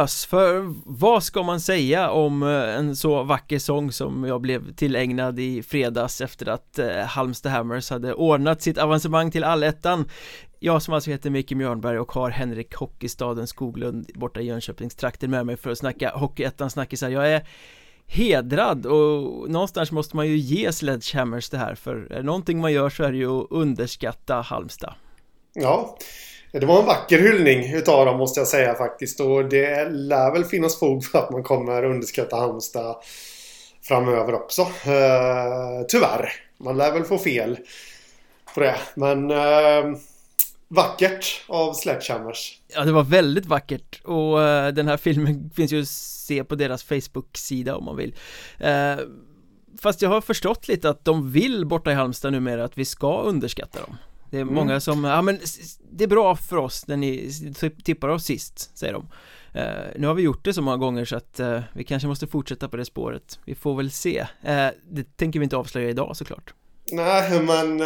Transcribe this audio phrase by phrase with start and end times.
[0.00, 4.74] nervös för vad ska man säga om eh, en så vacker sång som jag blev
[4.74, 10.08] tillägnad i fredags efter att eh, Halmstad Hammers hade ordnat sitt avancemang till allettan?
[10.60, 15.46] Jag som alltså heter Micke Mjörnberg och har Henrik Hockeystaden Skoglund borta i Jönköpingstrakten med
[15.46, 17.08] mig för att snacka Hockeyettan snackisar.
[17.08, 17.46] Jag är
[18.06, 22.72] hedrad och någonstans måste man ju ge Sledgehammers det här för är det någonting man
[22.72, 24.94] gör så är det ju att underskatta Halmstad.
[25.54, 25.96] Ja,
[26.52, 29.20] det var en vacker hyllning utav dem måste jag säga faktiskt.
[29.20, 32.96] Och det lär väl finnas fog för att man kommer underskatta Halmstad
[33.82, 34.62] framöver också.
[34.62, 36.32] Uh, tyvärr.
[36.58, 37.58] Man lär väl få fel
[38.54, 38.76] på det.
[38.94, 39.96] Men uh,
[40.68, 42.60] vackert av Sledgehammers.
[42.74, 46.54] Ja, det var väldigt vackert och uh, den här filmen finns ju att se på
[46.54, 48.14] deras Facebook-sida om man vill.
[49.80, 53.22] fast jag har förstått lite att de vill borta i Halmstad numera att vi ska
[53.22, 53.96] underskatta dem.
[54.30, 54.80] Det är många mm.
[54.80, 55.40] som, ja men
[55.90, 57.32] det är bra för oss när ni
[57.84, 59.08] tippar oss sist, säger de
[59.60, 62.26] uh, Nu har vi gjort det så många gånger så att uh, vi kanske måste
[62.26, 66.16] fortsätta på det spåret Vi får väl se uh, Det tänker vi inte avslöja idag
[66.16, 66.54] såklart
[66.92, 67.78] Nej men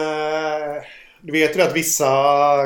[1.20, 2.06] Du vet ju att vissa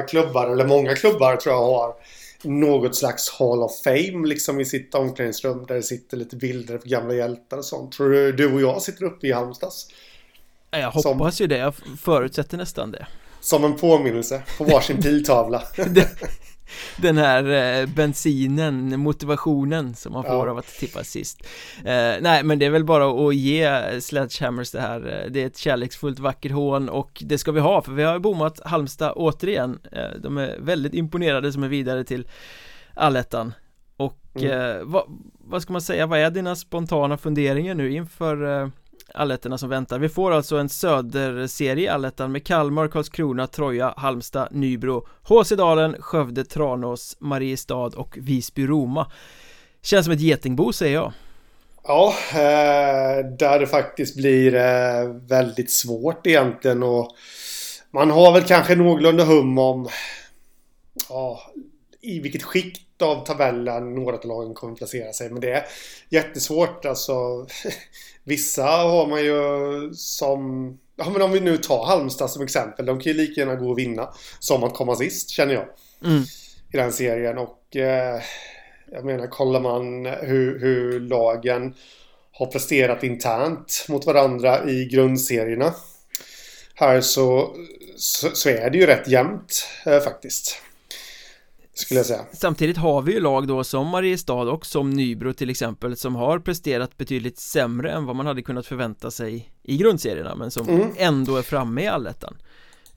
[0.08, 1.94] klubbar, eller många klubbar tror jag har
[2.42, 6.88] något slags Hall of Fame liksom i sitt omklädningsrum där det sitter lite bilder på
[6.88, 7.92] gamla hjältar och sånt.
[7.92, 9.86] Tror du du och jag sitter uppe i Halmstads?
[10.70, 11.44] Jag hoppas Som...
[11.44, 13.06] ju det, jag förutsätter nästan det
[13.40, 15.62] som en påminnelse på varsin piltavla
[16.96, 17.44] Den här
[17.80, 20.50] eh, bensinen, motivationen som man får ja.
[20.50, 21.46] av att tippa sist.
[21.78, 25.46] Eh, Nej men det är väl bara att ge Sledgehammers det här eh, Det är
[25.46, 29.78] ett kärleksfullt vackert hån och det ska vi ha för vi har bommat Halmstad återigen.
[29.92, 32.28] Eh, De är väldigt imponerade som är vidare till
[32.94, 33.52] allettan.
[33.96, 34.50] Och mm.
[34.50, 35.04] eh, vad,
[35.38, 38.68] vad ska man säga, vad är dina spontana funderingar nu inför eh,
[39.14, 39.98] allettorna som väntar.
[39.98, 46.44] Vi får alltså en söderserie i allettan med Kalmar, Karlskrona, Troja, Halmstad, Nybro HC-dalen, Skövde,
[46.44, 49.06] Tranås, Mariestad och Visby-Roma
[49.82, 51.12] Känns som ett getingbo säger jag.
[51.84, 57.10] Ja, eh, där det faktiskt blir eh, väldigt svårt egentligen och
[57.90, 59.88] man har väl kanske någorlunda hum om
[61.08, 61.40] ja,
[62.00, 65.30] i vilket skikt av tabellen några av lagen kommer att placera sig.
[65.30, 65.66] Men det är
[66.08, 67.46] jättesvårt alltså.
[68.24, 70.78] Vissa har man ju som...
[70.96, 72.86] Ja men om vi nu tar Halmstad som exempel.
[72.86, 74.08] De kan ju lika gärna gå och vinna.
[74.38, 75.64] Som att komma sist känner jag.
[76.04, 76.22] Mm.
[76.72, 77.76] I den serien och...
[77.76, 78.22] Eh,
[78.90, 81.74] jag menar kollar man hur, hur lagen
[82.32, 85.74] har presterat internt mot varandra i grundserierna.
[86.74, 87.56] Här så,
[87.96, 90.62] så, så är det ju rätt jämnt eh, faktiskt.
[91.78, 92.24] Skulle jag säga.
[92.32, 96.38] Samtidigt har vi ju lag då som Mariestad och som Nybro till exempel som har
[96.38, 100.88] presterat betydligt sämre än vad man hade kunnat förvänta sig i grundserierna men som mm.
[100.96, 102.36] ändå är framme i allettan.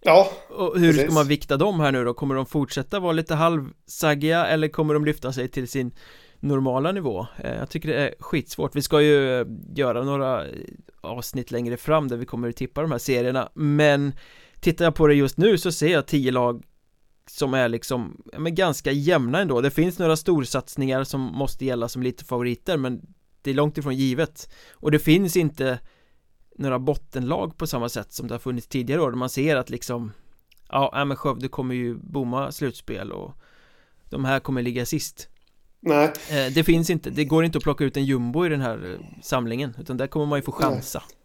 [0.01, 1.05] Ja, Och hur precis.
[1.05, 2.13] ska man vikta dem här nu då?
[2.13, 5.91] Kommer de fortsätta vara lite halvsaggiga eller kommer de lyfta sig till sin
[6.39, 7.27] normala nivå?
[7.37, 8.75] Eh, jag tycker det är skitsvårt.
[8.75, 10.45] Vi ska ju eh, göra några
[11.01, 14.13] avsnitt längre fram där vi kommer att tippa de här serierna men
[14.61, 16.63] Tittar jag på det just nu så ser jag tio lag
[17.27, 19.61] som är liksom, men ganska jämna ändå.
[19.61, 23.01] Det finns några storsatsningar som måste gälla som lite favoriter men
[23.41, 24.49] det är långt ifrån givet.
[24.71, 25.79] Och det finns inte
[26.57, 29.11] några bottenlag på samma sätt som det har funnits tidigare år.
[29.11, 30.11] Där man ser att liksom
[30.69, 33.33] Ja, men Skövde kommer ju bomma slutspel och
[34.09, 35.27] de här kommer ligga sist.
[35.79, 36.13] Nej.
[36.29, 38.91] Eh, Det finns inte, det går inte att plocka ut en jumbo i den här
[38.93, 41.03] eh, samlingen utan där kommer man ju få chansa.
[41.07, 41.17] Nej.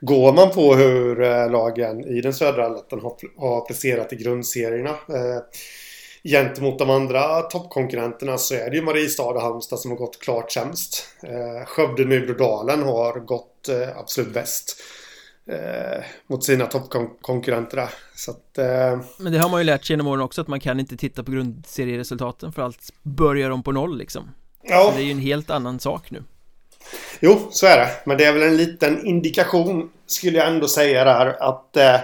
[0.00, 3.00] Går man på hur eh, lagen i den södra allettan
[3.36, 5.42] har, presterat i grundserierna eh,
[6.24, 10.52] gentemot de andra toppkonkurrenterna så är det ju Mariestad och Halmstad som har gått klart
[10.52, 11.06] sämst.
[11.22, 14.76] Eh, Skövde, Nybrodalen har gått eh, absolut bäst.
[15.46, 19.00] Eh, mot sina toppkonkurrenter så att, eh...
[19.18, 21.24] Men det har man ju lärt sig genom åren också att man kan inte titta
[21.24, 24.30] på grundserieresultaten för allt börjar de på noll liksom
[24.62, 26.24] Ja så det är ju en helt annan sak nu
[27.20, 27.88] Jo, så är det.
[28.04, 32.00] Men det är väl en liten indikation skulle jag ändå säga där att eh,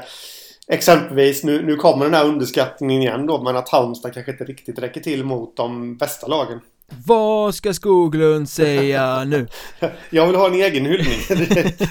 [0.69, 4.79] exempelvis nu, nu kommer den här underskattningen igen då men att Halmstad kanske inte riktigt
[4.79, 6.61] räcker till mot de bästa lagen.
[7.07, 9.47] Vad ska Skoglund säga nu?
[10.11, 11.19] jag vill ha en egen hyllning.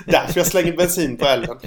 [0.05, 1.57] Därför jag slänger bensin på elden.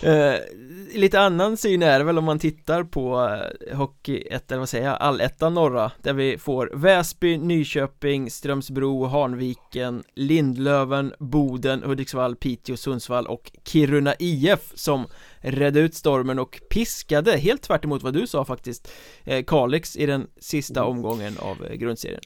[0.96, 3.38] Eh, lite annan syn är väl om man tittar på
[3.68, 9.04] eh, Hockey 1, eller vad säger jag, Allettan norra Där vi får Väsby, Nyköping, Strömsbro,
[9.04, 15.06] Hanviken, Lindlöven, Boden, Hudiksvall, Piteå, Sundsvall och Kiruna IF som
[15.38, 18.92] redde ut stormen och piskade, helt tvärt vad du sa faktiskt,
[19.24, 22.20] eh, Kalix i den sista omgången av grundserien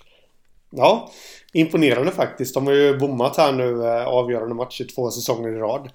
[0.72, 1.10] Ja,
[1.52, 2.54] imponerande faktiskt.
[2.54, 5.90] De har ju bommat här nu eh, avgörande matcher två säsonger i rad.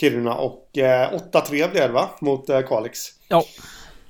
[0.00, 2.10] Kiruna och eh, 8-3 blev det va?
[2.20, 3.00] Mot eh, Kalix.
[3.28, 3.44] Ja.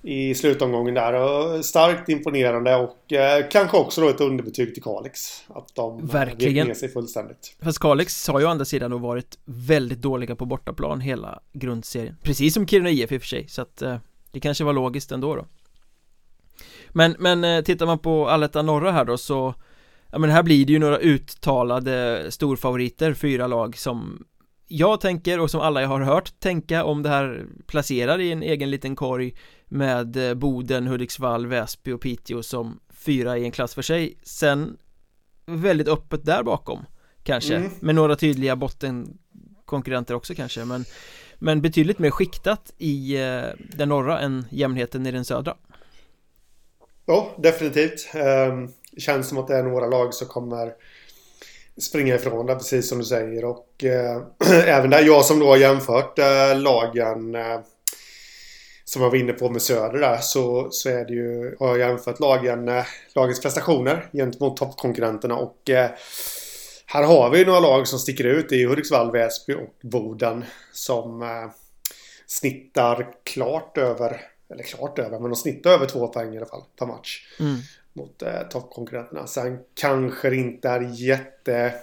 [0.02, 1.12] I slutomgången där.
[1.12, 5.44] Och starkt imponerande och eh, kanske också då ett underbetyg till Kalix.
[5.48, 6.66] Att de eh, Verkligen.
[6.66, 7.56] ner sig fullständigt.
[7.62, 12.16] Fast Kalix har ju å andra sidan då varit väldigt dåliga på bortaplan hela grundserien
[12.22, 13.96] Precis som Kiruna IF i och för sig så att eh,
[14.32, 15.46] det kanske var logiskt ändå då
[16.88, 19.54] Men, men eh, tittar man på Allettan Norra här då så
[20.10, 24.24] Ja men här blir det ju några uttalade storfavoriter, fyra lag som
[24.68, 28.42] jag tänker och som alla jag har hört tänka om det här placerar i en
[28.42, 29.34] egen liten korg
[29.66, 34.76] med eh, Boden, Hudiksvall, Väsby och Piteå som fyra i en klass för sig Sen
[35.46, 36.84] väldigt öppet där bakom
[37.22, 37.70] kanske Mm.
[37.80, 40.84] med några tydliga bottenkonkurrenter också kanske men
[41.38, 43.42] men betydligt mer skiktat i eh,
[43.76, 45.56] den norra än jämnheten i den södra
[47.06, 48.08] Ja, definitivt.
[48.14, 50.72] Ehm, Det känns som att det är några lag som kommer
[51.80, 53.44] springa ifrån det, precis som du säger.
[53.44, 54.22] Och eh,
[54.66, 57.60] även där jag som då har jämfört eh, lagen eh,
[58.84, 61.88] som jag var inne på med Söder där så, så är det ju, har jag
[61.88, 62.84] jämfört lagen, eh,
[63.14, 65.90] lagens prestationer gentemot toppkonkurrenterna och eh,
[66.86, 68.48] här har vi några lag som sticker ut.
[68.48, 71.50] Det är Hudiksvall, Väsby och Boden som eh,
[72.26, 74.20] snittar klart över,
[74.50, 77.56] eller klart över, men de snittar över två poäng i alla fall per match mm
[77.96, 79.26] mot eh, toppkonkurrenterna.
[79.26, 81.74] Sen kanske det inte är jätte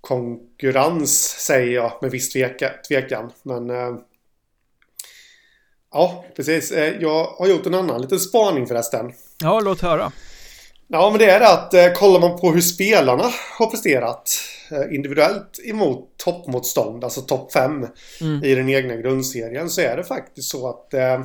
[0.00, 3.32] konkurrens säger jag med viss tveka, tvekan.
[3.42, 3.94] Men eh,
[5.92, 6.70] ja, precis.
[6.72, 9.12] Eh, jag har gjort en annan liten spaning förresten.
[9.42, 10.12] Ja, låt höra
[10.88, 13.24] Ja, men det är det att eh, kollar man på hur spelarna
[13.58, 14.30] har presterat
[14.70, 17.86] eh, individuellt emot toppmotstånd, alltså topp 5
[18.20, 18.44] Mm.
[18.44, 21.20] i den egna grundserien, så är det faktiskt så att eh,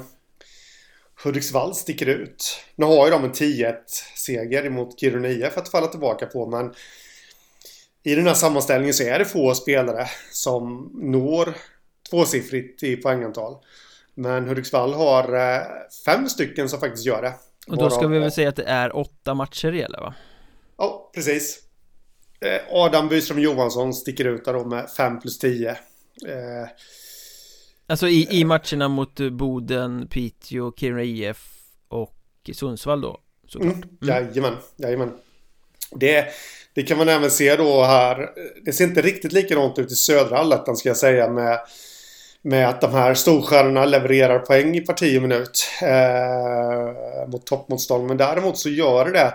[1.23, 2.57] Hudiksvall sticker ut.
[2.75, 6.73] Nu har ju de en 10-1-seger emot Kiruna IF att falla tillbaka på, men
[8.03, 11.53] i den här sammanställningen så är det få spelare som når
[12.09, 13.55] tvåsiffrigt i poängantal.
[14.15, 15.61] Men Hudiksvall har eh,
[16.05, 17.33] fem stycken som faktiskt gör det.
[17.67, 20.13] Och då ska vi väl säga att det är åtta matcher det va?
[20.77, 21.59] Ja, precis.
[22.39, 25.77] Eh, Adam Byström Johansson sticker ut där då med 5 plus 10.
[27.91, 31.47] Alltså i, i matcherna mot eh, Boden, Piteå, Kiruna IF
[31.87, 32.15] och
[32.53, 35.11] Sundsvall då såklart mm, jajamän, jajamän.
[35.91, 36.25] Det,
[36.73, 38.29] det kan man även se då här.
[38.65, 41.59] Det ser inte riktigt likadant ut i södra allettan ska jag säga med
[42.41, 48.07] med att de här storstjärnorna levererar poäng i parti och minut eh, mot toppmotstånd.
[48.07, 49.33] Men däremot så gör det det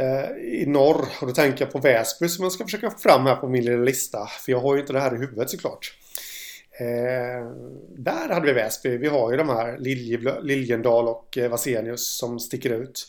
[0.00, 1.08] eh, i norr.
[1.20, 3.64] Och då tänker jag på Väsby som jag ska försöka få fram här på min
[3.64, 4.26] lilla lista.
[4.26, 5.94] För jag har ju inte det här i huvudet såklart.
[6.80, 7.46] Eh,
[7.98, 8.96] där hade vi Väsby.
[8.96, 13.06] Vi har ju de här Lilje, Liljendal och eh, Vasenius som sticker ut.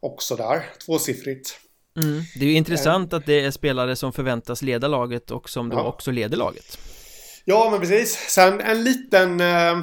[0.00, 1.60] Också där, tvåsiffrigt.
[2.02, 2.22] mm.
[2.38, 5.76] Det är ju intressant att det är spelare som förväntas leda laget och som då
[5.76, 5.88] Ja.
[5.88, 6.78] också leder laget
[7.44, 8.12] Ja, men precis.
[8.28, 9.40] Sen en liten...
[9.40, 9.78] Eh,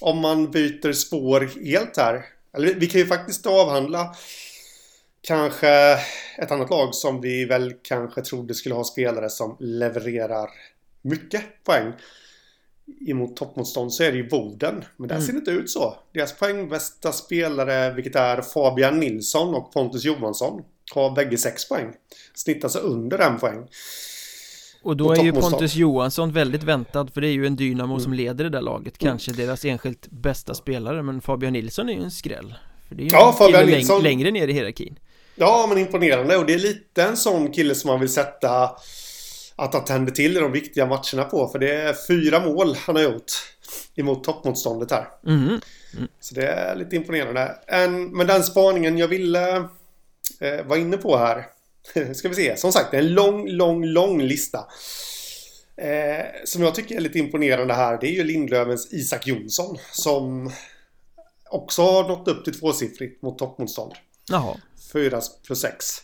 [0.00, 2.24] om man byter spår helt här.
[2.56, 4.14] Eller vi kan ju faktiskt avhandla
[5.22, 5.98] kanske
[6.38, 10.50] ett annat lag som vi väl kanske trodde skulle ha spelare som levererar
[11.02, 11.92] mycket poäng
[13.08, 14.84] emot toppmotstånd så är det ju Boden.
[14.96, 15.26] Men där Mm.
[15.26, 15.96] ser det inte ut så.
[16.14, 20.62] Deras poängbästa spelare, vilket är Fabian Nilsson och Pontus Johansson,
[20.94, 21.92] har bägge sex poäng.
[22.34, 23.66] Snittar sig under en poäng.
[24.82, 25.32] Och då är ju.
[25.32, 28.02] Pontus Johansson väldigt väntad för det är ju en Dynamo Mm.
[28.04, 32.02] som leder det där laget Kanske deras enskilt bästa spelare men Fabian Nilsson är ju
[32.02, 32.54] en skräll
[32.88, 34.98] För det är ju Ja, en Fabian Nilsson- längre ner i hierarkin
[35.34, 36.36] Ja, men imponerande.
[36.36, 38.70] Och det är lite en sån kille som man vill sätta
[39.58, 41.48] att han tänder till i de viktiga matcherna på.
[41.48, 43.32] För det är fyra mål han har gjort
[43.94, 45.08] emot toppmotståndet här.
[45.22, 45.60] Mhm.
[46.20, 47.58] Så det är lite imponerande.
[47.66, 49.56] En, men den spaningen jag ville
[50.40, 51.46] eh, vara inne på här.
[52.14, 52.56] Ska vi se.
[52.56, 54.66] Som sagt, det är en lång, lång, lång lista.
[55.76, 57.98] Eh, som jag tycker är lite imponerande här.
[58.00, 59.78] Det är ju Lindlövens Isak Jonsson.
[59.92, 60.52] Som
[61.50, 63.92] också har nått upp till tvåsiffrigt mot toppmotstånd.
[64.30, 64.56] Jaha
[64.92, 66.02] 4 plus 6.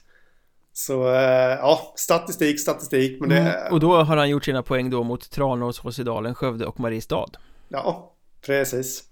[0.76, 3.20] Så eh, ja, statistik, statistik.
[3.20, 3.72] Men det mm.
[3.72, 7.30] Och då har han gjort sina poäng då mot Tranås, Håsedalen, Skövde och Mariestad
[7.68, 8.12] Ja,
[8.46, 9.02] precis.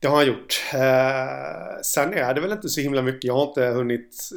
[0.00, 0.62] Det har han gjort.
[0.74, 3.24] Eh, sen är det väl inte så himla mycket.
[3.24, 4.30] Jag har inte hunnit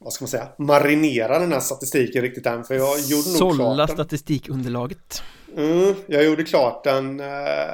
[0.00, 2.64] vad ska man säga, marinera den här statistiken riktigt än.
[2.64, 3.96] För jag gjorde nog Sålla klart den.
[3.96, 5.22] statistikunderlaget
[5.56, 7.26] Mm, jag gjorde klart den, eh,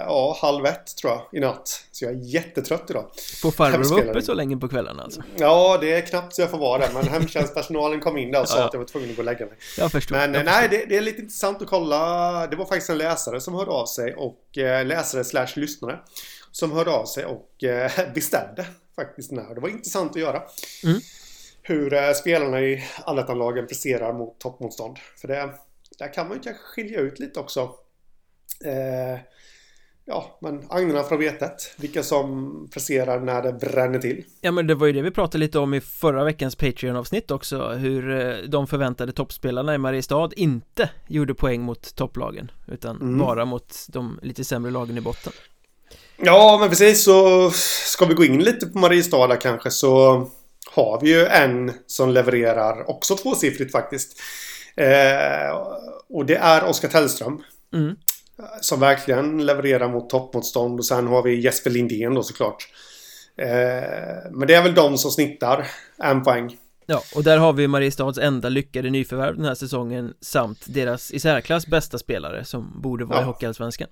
[0.07, 1.85] ja, halv ett tror jag, i natt.
[1.93, 3.07] Så jag är jättetrött idag.
[3.43, 5.23] Får farbror vara uppe så länge på kvällarna alltså?
[5.37, 6.91] Ja, det är knappt så jag får vara där.
[6.95, 8.65] Men hemtjänstpersonalen kom in där och sa Ja.
[8.65, 9.55] att jag var tvungen att gå och lägga mig.
[9.79, 12.47] Jag förstår Men jag eh, nej, det, det är lite intressant att kolla.
[12.47, 15.99] Det var faktiskt en läsare som hörde av sig och eh, läsare slash lyssnare
[16.53, 18.67] som hörde av sig och eh, beställde
[18.97, 19.55] faktiskt den här.
[19.55, 20.43] Det var intressant att göra.
[20.85, 21.01] Mm.
[21.67, 24.99] Hur eh, spelarna i allettanlagen presterar mot toppmotstånd.
[25.21, 25.51] För det,
[25.99, 27.61] där kan man ju kanske skilja ut lite också.
[28.65, 29.21] Eh,
[30.05, 31.75] ja, men agnarna från vetet.
[31.77, 34.25] Vilka som presterar när det bränner till.
[34.41, 37.69] Ja men det var ju det vi pratade lite om i förra veckans Patreon-avsnitt också
[37.69, 43.19] Hur eh, de förväntade toppspelarna i Mariestad inte gjorde poäng mot topplagen Utan mm.
[43.19, 45.33] bara mot de lite sämre lagen i botten
[46.17, 47.51] Ja men precis så
[47.87, 50.27] ska vi gå in lite på Mariestad kanske så
[50.75, 54.21] har vi ju en som levererar också tvåsiffrigt faktiskt.
[54.77, 55.57] Eh,
[56.09, 57.43] och det är Oskar Tellström.
[57.73, 57.97] Mm.
[58.61, 60.79] Som verkligen levererar mot toppmotstånd.
[60.79, 62.69] Och sen har vi Jesper Lindén då såklart.
[63.37, 65.67] Eh, men det är väl de som snittar
[65.99, 66.57] en poäng.
[66.87, 71.21] Ja, och där har vi Mariestads enda lyckade nyförvärv den här säsongen samt deras i
[71.21, 73.23] särklass bästa spelare som borde vara ja.
[73.23, 73.89] i Hockeyallsvenskan.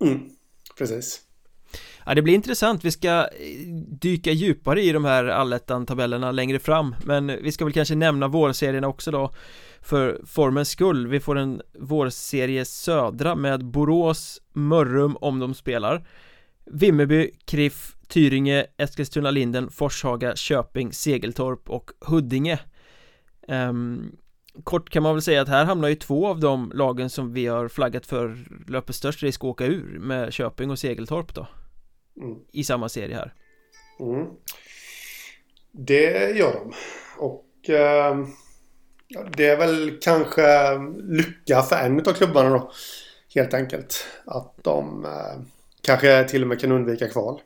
[0.00, 0.20] Mm,
[0.78, 1.20] precis.
[2.08, 3.26] Ja, det blir intressant, vi ska eh,
[3.88, 8.88] dyka djupare i de här allettan-tabellerna längre fram Men vi ska väl kanske nämna vårserierna
[8.88, 9.32] också då.
[9.80, 16.06] För formens skull, vi får en vårserie södra med Borås, Mörrum om de spelar.
[16.66, 22.58] Vimmerby, Kriff, Tyringe, Eskilstuna Linden, Forshaga, Köping, Segeltorp och Huddinge.
[23.48, 24.16] Um,
[24.64, 27.46] Kort kan man väl säga att här hamnar ju två av de lagen som vi
[27.46, 28.36] har flaggat för
[28.66, 31.46] löper störst risk att åka ur med Köping och Segeltorp då
[32.20, 32.38] mm.
[32.52, 33.34] i samma serie här.
[34.00, 34.26] Mm.
[35.72, 36.72] Det gör de.
[37.18, 38.26] Och eh,
[39.36, 42.72] det är väl kanske lycka för en av klubbarna då.
[43.34, 44.06] Helt enkelt.
[44.24, 45.42] Att de eh,
[45.82, 47.40] kanske till och med kan undvika kval.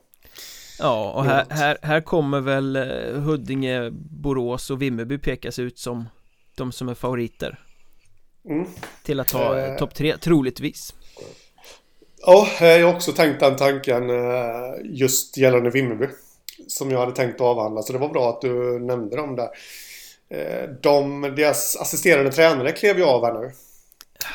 [0.79, 6.09] Ja, och här, här, här kommer väl eh, Huddinge, Borås och Vimmerby pekas ut som
[6.57, 7.61] de som är favoriter.
[8.45, 8.67] Mm.
[9.05, 10.95] Till att ta eh, topp tre, troligtvis.
[12.27, 16.07] Ja, jag har också tänkt den tanken eh, just gällande Vimmerby.
[16.69, 19.49] Som jag hade tänkt avhandla, så det var bra att du nämnde dem där.
[20.31, 23.53] Eh, de, deras assisterande tränare klev ju av här nu.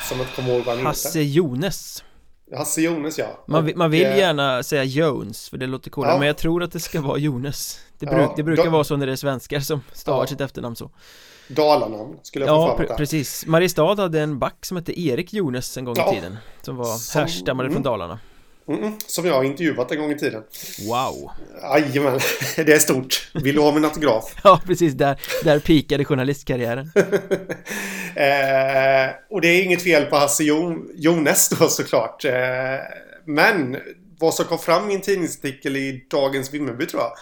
[0.08, 2.04] Som att komma ihåg vad han Hasse Jones.
[2.56, 3.44] Hasse Jones, ja.
[3.46, 6.18] Man, vill, man vill gärna säga Jones, för det låter coolare, ja.
[6.18, 7.80] men jag tror att det ska vara Jones.
[7.98, 10.26] Det, bruk, ja, det brukar då, vara så när det är svenskar som stavar ja.
[10.26, 10.90] sitt efternamn så.
[11.48, 13.46] Dalarnamn skulle jag få Ja, pr precis.
[13.46, 16.96] Mariestad hade en back som hette Erik Jones en gång ja, i tiden Som var
[16.96, 18.18] som, härstammade mm, från Dalarna.
[18.68, 20.42] Mm, Som jag har intervjuat en gång i tiden.
[20.88, 21.30] Wow.
[21.62, 22.20] Jajamän,
[22.56, 23.30] det är stort.
[23.34, 24.34] Vill du ha min autograf?
[24.44, 26.92] ja, precis, där, där pikade journalistkarriären.
[28.14, 32.24] Eh, Och det är inget fel på Hasse Jon Jones då såklart.
[32.24, 32.32] Eh,
[33.24, 33.76] Men
[34.20, 37.12] vad som kom fram i en tidningsartikel i Dagens Vimmerby tror jag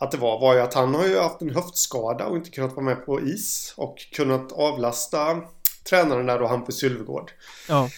[0.00, 2.72] att det var var ju att han har ju haft en höftskada och inte kunnat
[2.72, 5.40] vara med på is och kunnat avlasta
[5.88, 7.32] tränaren där då Hampus Sylvegård.
[7.68, 7.90] Ja.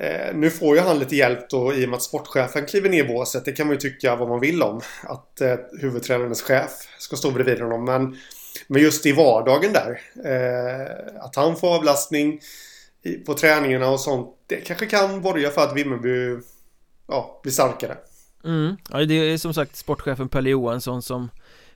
[0.00, 3.04] Eh, nu får ju han lite hjälp då i och med att sportchefen kliver ner
[3.04, 3.44] i båset.
[3.44, 4.80] Det kan man ju tycka vad man vill om.
[5.02, 7.84] Att eh, huvudtränarens chef ska stå bredvid honom.
[7.84, 8.16] Men,
[8.66, 10.00] men just i vardagen där.
[10.24, 12.40] Eh, att han får avlastning
[13.02, 14.36] i, på träningarna och sånt.
[14.46, 16.44] Det kanske kan borga för att Vimmerby
[17.08, 17.96] ja, blir starkare.
[18.44, 18.76] Mm.
[18.90, 21.30] Ja, det är som sagt sportchefen Pelle Johansson som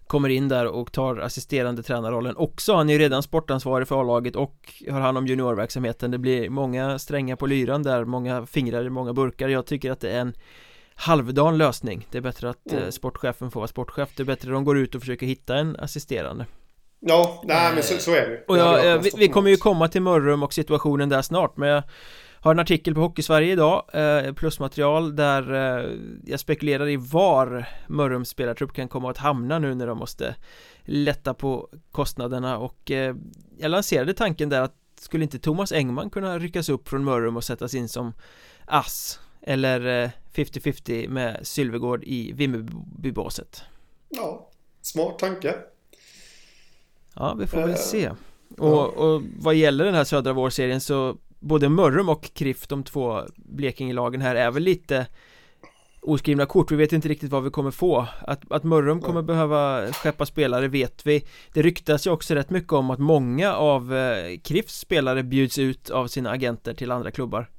[0.09, 2.37] kommer in där och tar assisterande tränarrollen.
[2.37, 6.11] Också Han är ju redan sportansvarig för A-laget och har hand om juniorverksamheten.
[6.11, 9.49] Det blir många strängar på lyran där, många fingrar i många burkar.
[9.49, 10.33] Jag tycker att det är en
[10.95, 12.07] halvdan lösning.
[12.11, 12.93] Det är bättre att mm.
[12.93, 14.09] sportchefen får vara sportchef.
[14.17, 16.47] Det är bättre att de går ut och försöker hitta en assisterande.
[17.01, 20.03] Ja, nej men så, så är det Och jag, vi, vi kommer ju komma till
[20.03, 21.83] Mörrum och situationen där snart men jag
[22.41, 25.91] har en artikel på Hockeysverige idag, eh, plusmaterial där eh,
[26.27, 30.35] jag spekulerar i var Mörrums spelartrupp kan komma att hamna nu när de måste
[30.83, 33.15] lätta på kostnaderna och eh,
[33.59, 37.45] jag lanserade tanken där att skulle inte Thomas Engman kunna ryckas upp från Mörrum och
[37.45, 38.13] sättas in som
[38.65, 43.63] ass eller 50-50 med Sylvegård i Vimmerbybåset?
[44.09, 44.51] Ja,
[44.83, 45.55] smart tanke.
[47.15, 48.11] Ja, vi får väl se.
[48.59, 53.23] Och, och vad gäller den här södra vårserien så både Mörrum och Kriff, de två
[53.37, 55.07] Blekingelagen här är väl lite
[56.01, 58.07] oskrivna kort, vi vet inte riktigt vad vi kommer få.
[58.27, 61.25] Att, att Mörrum kommer behöva skeppa spelare vet vi.
[61.53, 65.91] Det ryktas ju också rätt mycket om att många av eh, Kriffs spelare bjuds ut
[65.91, 67.51] av sina agenter till andra klubbar.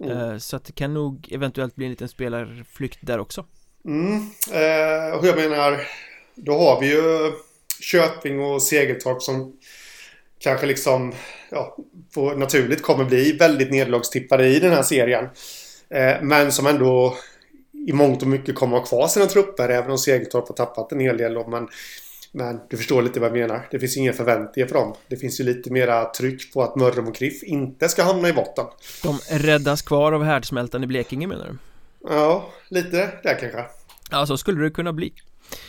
[0.00, 0.18] Mm.
[0.18, 3.44] eh, Så att det kan nog eventuellt bli en liten spelarflykt där också.
[3.84, 4.14] Mm,
[4.52, 5.80] eh, och jag menar
[6.34, 7.32] Då har vi ju
[7.80, 9.56] Köping och Segeltorp som
[10.38, 11.12] kanske liksom
[11.50, 11.76] ja,
[12.36, 15.24] naturligt kommer bli väldigt nederlagstippade i den här serien.
[15.90, 17.16] Eh, men som ändå
[17.88, 20.92] i mångt och mycket kommer att ha kvar sina trupper även om Segeltorp har tappat
[20.92, 21.34] en hel del.
[21.34, 21.68] Då, men,
[22.32, 23.68] men du förstår lite vad jag menar.
[23.70, 24.94] Det finns inga förväntningar för dem.
[25.08, 28.32] Det finns ju lite mera tryck på att Mörrum och Kriff inte ska hamna i
[28.32, 28.64] botten.
[29.02, 31.58] De räddas kvar av härdsmältan i Blekinge menar du?
[32.08, 33.64] Ja, lite där kanske.
[34.10, 35.12] Ja, så skulle det kunna bli.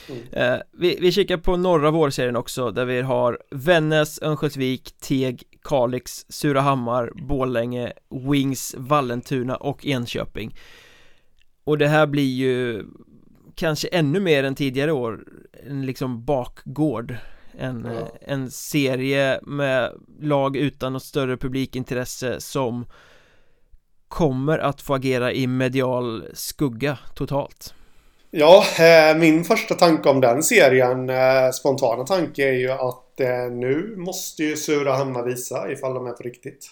[0.09, 0.61] Mm.
[0.71, 7.11] Vi, vi kikar på norra vårserien också där vi har Vännäs, Örnsköldsvik, Teg, Kalix, Surahammar,
[7.27, 7.93] Bålänge,
[8.29, 10.55] Wings, Vallentuna och Enköping
[11.63, 12.85] Och det här blir ju
[13.55, 15.25] kanske ännu mer än tidigare år
[15.67, 17.15] en liksom bakgård
[17.57, 18.11] en, ja.
[18.21, 22.85] en serie med lag utan något större publikintresse som
[24.07, 27.73] kommer att få agera i medial skugga totalt
[28.31, 33.51] Ja, eh, min första tanke om den serien, eh, spontana tanke är ju att eh,
[33.51, 36.69] nu måste ju Surahammar visa ifall de är på riktigt.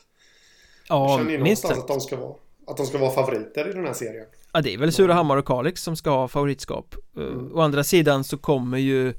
[0.89, 2.35] Ja, Jag känner ju minst att de ska vara
[2.67, 4.25] att de ska vara favoriter i den här serien.
[4.53, 6.95] Ja, det är väl Surahammar och Kalix som ska ha favoritskap.
[7.17, 7.51] Mm.
[7.53, 9.13] Å andra sidan så kommer ju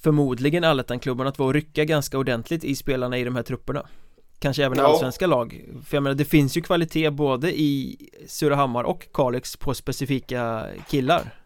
[0.00, 3.86] förmodligen allettan-klubbarna att vara och rycka ganska ordentligt i spelarna i de här trupperna.
[4.38, 4.84] Kanske även ja.
[4.84, 9.74] allsvenska lag För jag menar det finns ju kvalitet både i Surahammar och Kalix på
[9.74, 11.37] specifika killar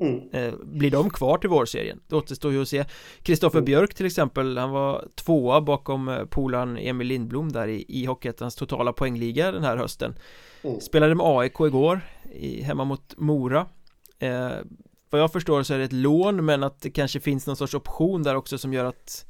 [0.00, 0.30] mm.
[0.32, 2.00] eh, Blir de kvar till vårserien?
[2.08, 2.84] Det återstår ju att se
[3.22, 3.64] Kristoffer mm.
[3.64, 8.56] Björk till exempel Han var tvåa bakom eh, polaren Emil Lindblom där i, i Hockeyettans
[8.56, 10.14] totala poängliga den här hösten
[10.62, 10.80] mm.
[10.80, 12.00] Spelade med AIK igår
[12.32, 13.66] i, Hemma mot Mora
[14.18, 14.50] eh,
[15.10, 17.74] Vad jag förstår så är det ett lån men att det kanske finns någon sorts
[17.74, 19.26] option där också som gör att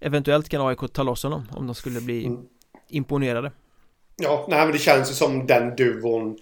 [0.00, 2.40] Eventuellt kan AIK ta loss honom om de skulle bli mm.
[2.88, 3.52] imponerade
[4.16, 6.38] Ja, nej men det känns ju som den duvon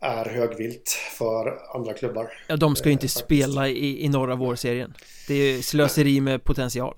[0.00, 4.34] är högvilt för andra klubbar Ja, de ska ju inte eh, spela i, i norra
[4.34, 4.94] vårserien
[5.28, 6.94] Det är slöseri med potential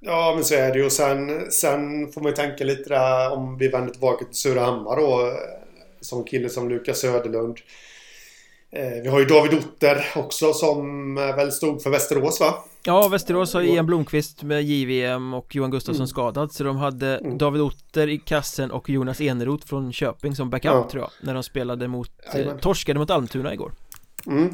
[0.00, 0.84] Ja, men så är det ju.
[0.84, 4.96] Och sen, sen får man ju tänka lite där om vi vänder tillbaka till Surahammar
[4.96, 5.32] då.
[6.00, 7.56] Som kille som Lukas Söderlund.
[8.72, 12.64] Eh, vi har ju David Otter också som väl stod för Västerås va?
[12.84, 16.06] Ja, Västerås har Ian Blomqvist med JVM och Johan Gustafsson mm.
[16.06, 17.38] skadad Så de hade mm.
[17.38, 20.88] David Otter i kassen och Jonas Eneroth från Köping som backup ja.
[20.90, 23.72] tror jag När de spelade mot, eh, torskade mot Almtuna igår
[24.26, 24.44] mm.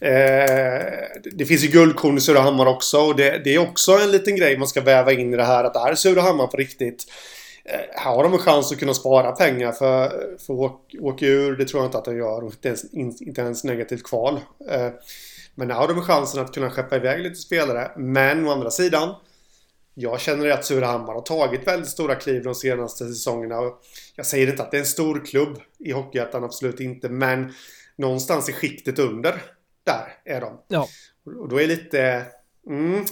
[0.00, 0.84] eh,
[1.32, 4.58] Det finns ju guldkorn i Surahammar också och det, det, är också en liten grej
[4.58, 7.35] man ska väva in i det här att är Surahammar på riktigt eh,
[7.94, 11.56] här har de en chans att kunna spara pengar för, för att åka ur.
[11.56, 12.44] Det tror jag inte att de gör.
[12.44, 14.40] Inte ens, inte ens negativt kval.
[14.70, 14.90] Eh,
[15.54, 17.90] men nu har de chansen att kunna skeppa iväg lite spelare.
[17.96, 19.14] Men å andra sidan.
[19.94, 23.56] Jag känner att Surahammar har tagit väldigt stora kliv de senaste säsongerna.
[24.16, 27.08] Jag säger inte att det är en stor klubb i Hockeyettan, absolut inte.
[27.08, 27.52] Men
[27.96, 29.42] någonstans i skiktet under.
[29.84, 30.60] Där är de.
[30.68, 30.88] Ja.
[31.40, 32.26] Och då är lite...
[32.66, 33.04] Mm,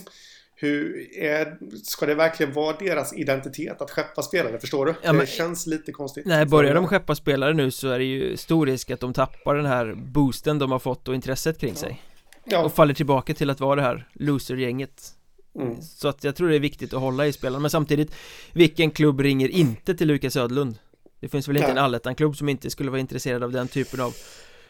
[0.64, 4.58] hur är, ska det verkligen vara deras identitet att skeppa spelare?
[4.58, 4.94] Förstår du?
[5.02, 6.26] Ja, men, det känns lite konstigt.
[6.26, 9.54] Nej, börjar de skeppa spelare nu så är det ju stor risk att de tappar
[9.54, 12.02] den här boosten de har fått och intresset kring sig
[12.44, 12.64] ja.
[12.64, 15.14] Och faller tillbaka till att vara det här loser-gänget
[15.58, 15.82] mm.
[15.82, 18.14] Så att jag tror det är viktigt att hålla i spelarna Men samtidigt
[18.52, 20.78] Vilken klubb ringer inte till Lukas Södlund?
[21.20, 24.14] Det finns väl inte en allettan-klubb som inte skulle vara intresserad av den typen av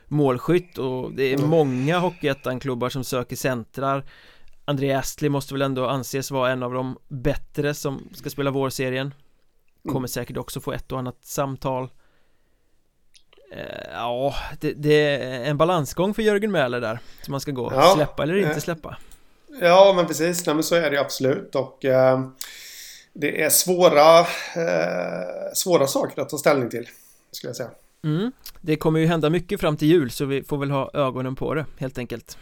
[0.09, 1.51] målskytt och det är mm.
[1.51, 4.05] många hockeyettan-klubbar som söker centrar
[4.65, 9.15] André Astley måste väl ändå anses vara en av de bättre som ska spela vårserien.
[9.83, 10.09] Kommer mm.
[10.09, 11.91] säkert också få ett och annat samtal.
[13.53, 17.73] Eh, ja, det, det, är en balansgång för Jörgen Mäler där Som man ska gå,
[17.75, 18.97] ja, släppa eller inte eh, släppa.
[19.61, 21.55] Ja men precis, nej men så är det absolut.
[21.55, 22.29] Och eh,
[23.13, 26.89] Det är svåra eh, Svåra saker att ta ställning till
[27.31, 27.71] Skulle jag säga.
[28.05, 31.37] Mm, Det kommer ju hända mycket fram till jul så vi får väl ha ögonen
[31.37, 32.39] på det helt enkelt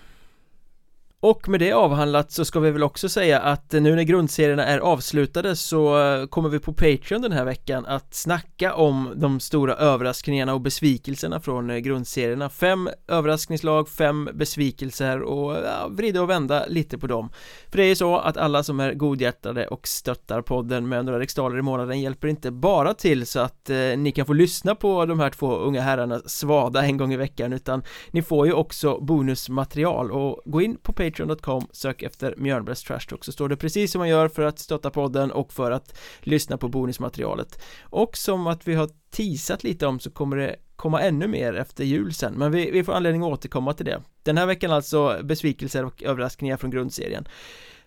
[1.24, 4.78] och med det avhandlat så ska vi väl också säga att nu när grundserierna är
[4.78, 9.74] avslutade så eh, kommer vi på Patreon den här veckan att snacka om de stora
[9.74, 12.48] överraskningarna och besvikelserna från eh, grundserierna.
[12.48, 17.30] Fem överraskningslag, fem besvikelser och ja, vrida och vända lite på dem.
[17.70, 21.18] För det är ju så att alla som är godhjärtade och stöttar podden med några
[21.18, 25.06] riksdaler i månaden hjälper inte bara till så att eh, ni kan få lyssna på
[25.06, 28.98] de här två unga herrarna svada en gång i veckan utan ni får ju också
[29.00, 30.10] bonusmaterial.
[30.10, 33.92] Och gå in på Patreon Patreon.com Sök efter Mjölnbergs Trash Talk så står det precis
[33.92, 37.62] som man gör för att stötta podden och för att lyssna på bonusmaterialet.
[37.82, 41.84] Och som att vi har teasat lite om så kommer det komma ännu mer efter
[41.84, 44.02] jul sen men vi, vi får anledning att återkomma till det.
[44.22, 47.28] Den här veckan alltså besvikelser och överraskningar från grundserien.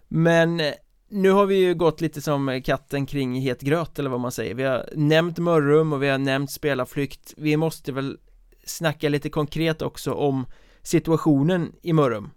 [0.07, 0.73] Men eh,
[1.09, 4.53] nu har vi ju gått lite som katten kring het gröt eller vad man säger.
[4.53, 7.33] Vi har nämnt Mörrum och vi har nämnt spelarflykt.
[7.37, 8.17] Vi måste väl
[8.65, 10.45] snacka lite konkret också om
[10.81, 12.29] situationen i Mörrum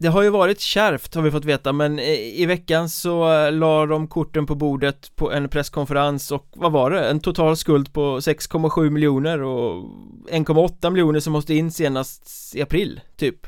[0.00, 3.86] det har ju varit kärvt har vi fått veta men i veckan så eh, la
[3.86, 7.08] de korten på bordet på en presskonferens och vad var det?
[7.08, 9.84] En total skuld på 6,7 miljoner och
[10.30, 13.46] 1,8 miljoner som måste in senast i april typ.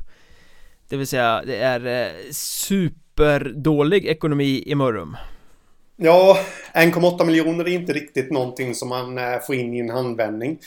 [0.89, 5.17] Det vill säga det är eh, superdålig ekonomi i Mörrum.
[5.97, 6.39] Ja,
[6.75, 10.59] 1,8 miljoner är inte riktigt någonting som man eh, får in i en handvändning.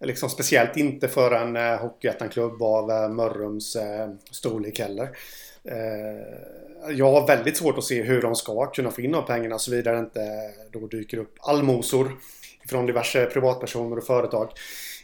[0.00, 5.08] Liksom speciellt inte för en eh, Hockeyettan-klubb av eh, Mörrums eh, storlek heller.
[5.64, 9.58] Eh, jag har väldigt svårt att se hur de ska kunna få in de pengarna
[9.58, 10.20] såvida det inte
[10.72, 12.10] då dyker upp allmosor
[12.68, 14.52] från diverse privatpersoner och företag.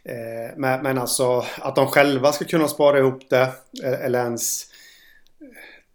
[0.05, 3.53] Eh, men, men alltså att de själva ska kunna spara ihop det
[3.85, 4.67] eh, eller ens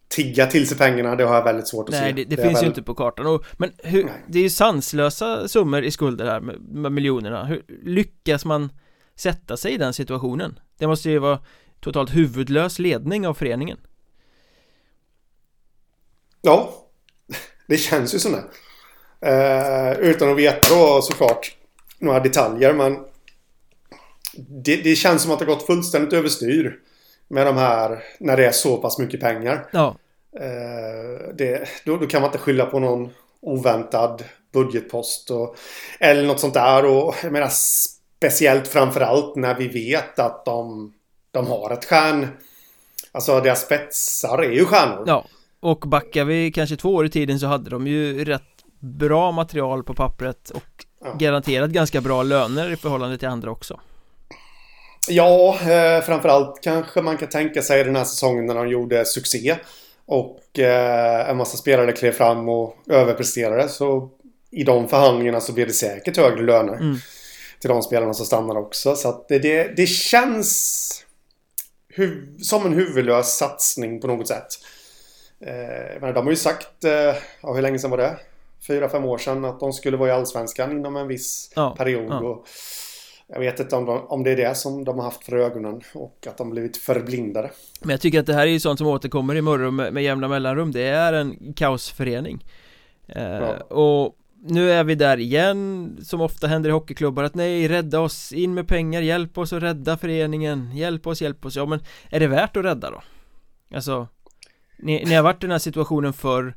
[0.07, 2.05] tigga till sig pengarna, det har jag väldigt svårt att Nej, se.
[2.05, 2.63] Nej, det, det, det finns väl...
[2.63, 6.39] ju inte på kartan och, Men hur, det är ju sanslösa summor i skulder här
[6.39, 8.69] med, med miljonerna Hur lyckas man
[9.19, 10.59] sätta sig i den situationen?
[10.77, 11.39] Det måste ju vara
[11.79, 13.77] totalt huvudlös ledning av föreningen
[16.41, 16.73] Ja,
[17.67, 18.43] det känns ju som det.
[19.21, 21.55] Eh, utan att veta då såklart
[21.99, 22.97] några detaljer men
[24.37, 26.79] det, det, känns som att det gått fullständigt överstyr
[27.27, 29.69] med de här när det är så pass mycket pengar.
[29.73, 29.95] Ja.
[30.39, 33.09] Eh, det, då, då, kan man inte skylla på någon
[33.41, 35.55] oväntad budgetpost och,
[35.99, 36.85] eller något sånt där.
[36.85, 37.49] Och jag menar
[38.19, 40.93] speciellt framförallt när vi vet att de,
[41.31, 42.27] de har ett stjärn...
[43.11, 45.03] Alltså deras spetsar är ju stjärnor.
[45.07, 45.25] Ja,
[45.59, 48.41] och backar vi kanske två år i tiden så hade de ju rätt
[48.79, 51.13] bra material på pappret och ja.
[51.19, 53.79] garanterat ganska bra löner i förhållande till andra också.
[55.07, 59.55] Ja, eh, framförallt kanske man kan tänka sig den här säsongen när de gjorde succé.
[60.05, 63.69] Och eh, en massa spelare klev fram och överpresterade.
[63.69, 64.09] Så
[64.51, 66.73] i de förhandlingarna så blev det säkert högre löner.
[66.73, 66.97] Mm.
[67.59, 68.95] Till de spelarna som stannar också.
[68.95, 71.05] Så att det, det, det känns
[72.41, 74.47] som en huvudlös satsning på något sätt.
[75.39, 78.17] Eh, men de har ju sagt, eh, ja, hur länge sedan var det?
[78.67, 82.07] Fyra, fem år sedan att de skulle vara i Allsvenskan inom en viss ja, period.
[82.09, 82.19] Ja.
[82.19, 82.47] Och
[83.27, 85.81] jag vet inte om, de, om det är det som de har haft för ögonen
[85.93, 87.51] och att de blivit förblindade.
[87.81, 90.03] Men jag tycker att det här är ju sånt som återkommer i Mörrum med, med
[90.03, 90.71] jämna mellanrum.
[90.71, 92.45] Det är en kaosförening.
[93.07, 93.57] Eh, ja.
[93.59, 98.31] Och nu är vi där igen, som ofta händer i hockeyklubbar, att nej, rädda oss,
[98.31, 102.19] in med pengar, hjälp oss att rädda föreningen, hjälp oss, hjälp oss, ja men är
[102.19, 103.01] det värt att rädda då?
[103.75, 104.07] Alltså,
[104.77, 106.55] ni, ni har varit i den här situationen förr,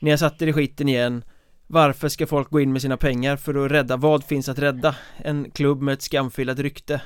[0.00, 1.24] ni har satt er i skiten igen,
[1.66, 4.96] varför ska folk gå in med sina pengar för att rädda, vad finns att rädda?
[5.16, 7.00] En klubb med ett skamfilat rykte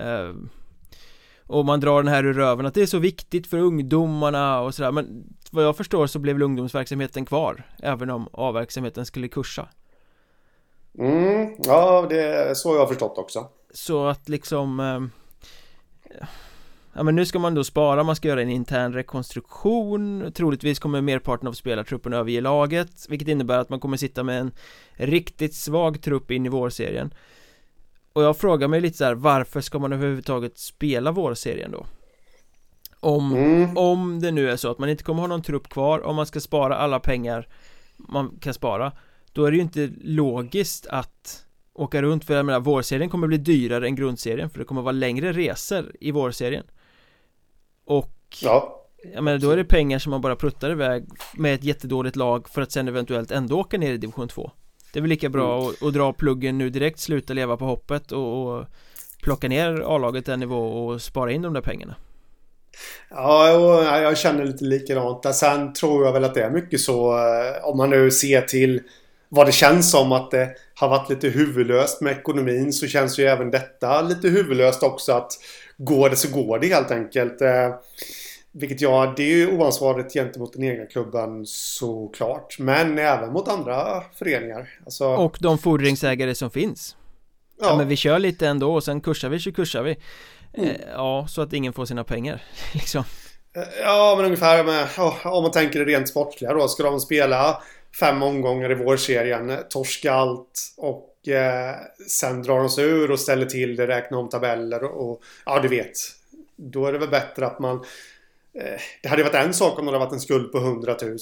[0.00, 0.34] uh,
[1.46, 4.74] Och man drar den här ur röven att det är så viktigt för ungdomarna och
[4.74, 9.68] sådär men vad jag förstår så blev väl ungdomsverksamheten kvar även om A-verksamheten skulle kursa.
[10.98, 13.48] Mm, ja det är så jag har förstått också.
[13.70, 15.02] Så att liksom uh,
[16.92, 20.32] Ja men nu ska man då spara, man ska göra en intern rekonstruktion.
[20.32, 24.52] Troligtvis kommer merparten av spelartruppen överge laget Vilket innebär att man kommer sitta med en
[24.92, 27.14] riktigt svag trupp in i vårserien.
[28.12, 31.86] Och jag frågar mig lite så här, varför ska man överhuvudtaget spela vårserien då?
[33.04, 33.76] Om, mm.
[33.76, 36.26] om det nu är så att man inte kommer ha någon trupp kvar, om man
[36.26, 37.48] ska spara alla pengar
[37.96, 38.92] man kan spara
[39.32, 43.36] Då är det ju inte logiskt att åka runt för jag menar vårserien kommer bli
[43.36, 46.64] dyrare än grundserien för det kommer vara längre resor i vårserien
[47.84, 51.64] och Ja Jag menar då är det pengar som man bara pruttar iväg med ett
[51.64, 54.50] jättedåligt lag för att sen eventuellt ändå åka ner i division 2
[54.92, 55.68] Det är väl lika bra mm.
[55.68, 58.66] att, att, dra pluggen nu direkt, sluta leva på hoppet och, och
[59.22, 61.94] plocka ner A-laget en nivå och spara in de där pengarna
[63.10, 65.34] Ja, jag känner lite likadant.
[65.34, 68.80] Sen tror jag väl att det är mycket så eh, om man nu ser till
[69.28, 73.24] vad det känns som att det har varit lite huvudlöst med ekonomin så känns ju
[73.24, 75.32] även detta lite huvudlöst också att
[75.76, 77.40] går det så går det helt enkelt.
[77.40, 77.74] Eh,
[78.52, 82.58] vilket ja, det är ju oansvarigt gentemot den egna klubben såklart.
[82.58, 84.68] Men även mot andra föreningar.
[84.84, 85.06] Alltså...
[85.06, 86.96] Och de fordringsägare som finns.
[87.60, 87.66] Ja.
[87.66, 87.76] ja.
[87.76, 89.96] men vi kör lite ändå och sen kursar vi så kursar vi.
[90.54, 90.68] Mm.
[90.68, 92.42] Eh, ja, så att ingen får sina pengar
[92.74, 93.04] liksom.
[93.56, 94.88] Eh, ja, men ungefär med,
[95.24, 96.68] om man tänker det rent sportliga då.
[96.68, 97.62] Ska de spela
[98.00, 101.74] fem omgångar i vårserien, torska allt och eh,
[102.08, 105.60] sen drar de sig ur och ställer till det, räknar om tabeller och, och ja,
[105.60, 105.92] du vet.
[106.56, 107.76] Då är det väl bättre att man...
[108.54, 111.18] Eh, det hade varit en sak om det hade varit en skuld på 100 000.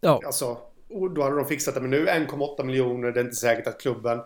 [0.00, 0.20] Ja.
[0.26, 0.58] Alltså,
[0.90, 1.80] och då hade de fixat det.
[1.80, 4.20] Men nu 1,8 miljoner, det är inte säkert att klubben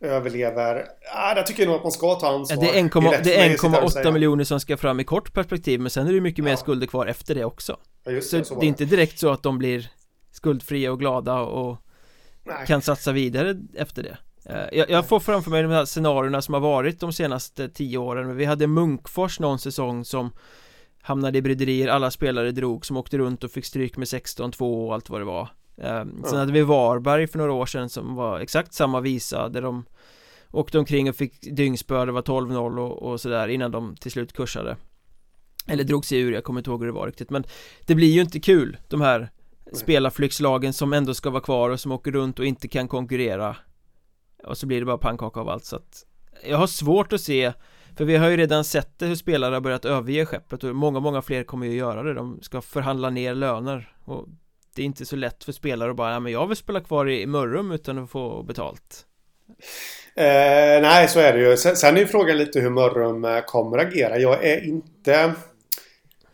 [0.00, 0.86] överlever.
[1.14, 2.62] Ah, där tycker jag nog att man ska ta ansvar.
[2.62, 6.44] Det är 1,8 miljoner som ska fram i kort perspektiv men sen är det mycket
[6.44, 6.56] mer ja.
[6.56, 7.76] skulder kvar efter det också.
[8.04, 9.90] Ja, så, det, så det är inte direkt så att de blir
[10.32, 11.76] skuldfria och glada och
[12.44, 12.66] Nej.
[12.66, 16.54] kan satsa vidare efter det eh, jag, jag får framför mig de här scenarierna som
[16.54, 20.32] har varit de senaste tio åren Vi hade Munkfors någon säsong som
[21.06, 24.94] Hamnade i bryderier, alla spelare drog som åkte runt och fick stryk med 16-2 och
[24.94, 26.36] allt vad det var Sen ja.
[26.36, 29.84] hade vi Varberg för några år sedan som var exakt samma visa där de
[30.54, 34.32] Åkte omkring och fick dyngspö, det var 12-0 och, och sådär innan de till slut
[34.32, 34.76] kursade.
[35.66, 37.44] Eller drog sig ur, jag kommer inte ihåg hur det var riktigt men
[37.86, 39.30] Det blir ju inte kul, de här
[39.72, 43.56] spelarflyktslagen som ändå ska vara kvar och som åker runt och inte kan konkurrera.
[44.44, 46.04] Och så blir det bara pannkaka av allt så att
[46.46, 47.52] jag har svårt att se
[47.96, 51.00] För vi har ju redan sett det hur spelare har börjat överge skeppet och många,
[51.00, 52.14] många fler kommer ju göra det.
[52.14, 54.28] De ska förhandla ner löner och
[54.74, 57.08] det är inte så lätt för spelare att bara, ja men jag vill spela kvar
[57.08, 59.06] i Mörrum utan att få betalt
[60.16, 61.56] Eh, nej, så är det ju.
[61.56, 64.18] Sen, sen är ju frågan lite hur Mörrum eh, kommer agera.
[64.18, 65.32] Jag är inte...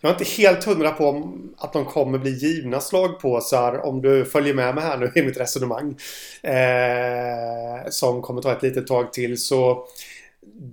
[0.03, 4.55] Jag är inte helt hundra på att de kommer bli givna slagpåsar om du följer
[4.55, 5.97] med mig här nu i mitt resonemang.
[6.43, 9.87] Eh, som kommer ta ett litet tag till så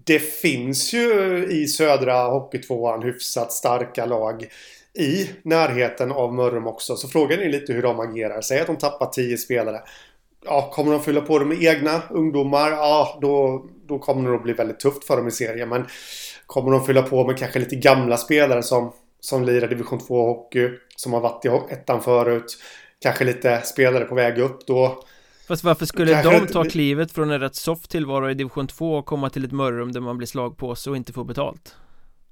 [0.04, 4.46] det finns ju i södra Hockeytvåan hyfsat starka lag
[4.98, 6.96] i närheten av Mörrum också.
[6.96, 8.42] Så frågan är lite hur de agerar.
[8.42, 9.82] Säg att de tappar 10 spelare
[10.48, 12.72] ja, kommer de fylla på det med egna ungdomar?
[12.72, 15.70] Ja, då, då kommer det nog bli väldigt tufft för dem i serien.
[15.70, 15.86] Men
[16.46, 20.70] kommer de fylla på med kanske lite gamla spelare som, som lirar division 2 hockey,
[20.96, 22.58] som har varit i ettan förut,
[23.02, 25.04] kanske lite spelare på väg upp då.
[25.48, 29.06] Fast varför skulle de ta klivet från en rätt soft tillvaro i division 2 och
[29.06, 31.76] komma till ett mörrum där man blir slagpåse och inte får betalt?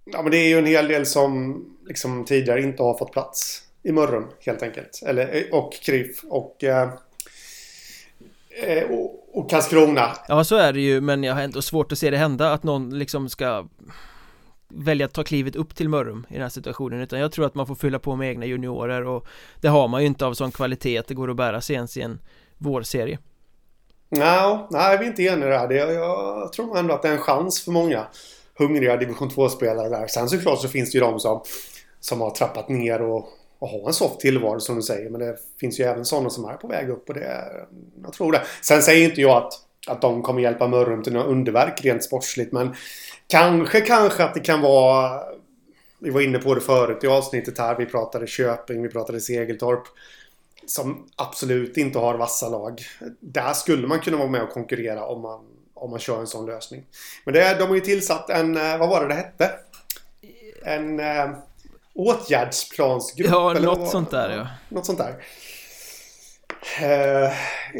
[0.05, 3.61] Ja, men det är ju en hel del som liksom tidigare inte har fått plats
[3.83, 5.01] i Mörrum helt enkelt.
[5.05, 6.89] Eller, och KRIF och eh,
[8.55, 10.15] Eh, och, och Karlskrona.
[10.27, 12.63] Ja, så är det ju, men jag har ändå svårt att se det hända att
[12.63, 13.67] någon liksom ska
[14.67, 17.55] välja att ta klivet upp till Mörrum i den här situationen utan jag tror att
[17.55, 19.27] man får fylla på med egna juniorer och
[19.61, 21.97] det har man ju inte av sån kvalitet att det går att bära sig ens
[21.97, 22.19] i en
[22.57, 23.19] vårserie.
[24.09, 25.67] No, nej, vi är inte eniga där.
[25.67, 28.07] Det, jag tror ändå att det är en chans för många
[28.57, 30.07] hungriga division 2-spelare där.
[30.07, 31.43] Sen såklart så finns det ju de som,
[31.99, 35.09] som har trappat ner och och har en soft tillvaro som du säger.
[35.09, 37.23] Men det finns ju även sådana som är på väg upp och det...
[37.23, 37.65] är...
[38.03, 38.41] Jag tror det.
[38.61, 39.53] Sen säger inte jag att,
[39.87, 42.51] att de kommer hjälpa Mörrum till några underverk rent sportsligt.
[42.51, 42.75] Men
[43.27, 45.23] kanske, kanske att det kan vara...
[45.99, 47.75] Vi var inne på det förut i avsnittet här.
[47.75, 49.83] Vi pratade Köping, vi pratade Segeltorp.
[50.65, 52.81] Som absolut inte har vassa lag.
[53.19, 55.45] Där skulle man kunna vara med och konkurrera om man,
[55.85, 56.83] om man kör en sån lösning.
[57.23, 58.57] Men det, de har ju tillsatt en...
[58.57, 59.51] Eh, vad var det det hette?
[60.63, 60.99] En...
[60.99, 61.29] Eh,
[61.95, 63.31] åtgärdsplansgrupp.
[63.31, 64.47] Ja, eller något sånt där ja.
[64.69, 65.15] Något sånt där.
[66.81, 67.31] Eh,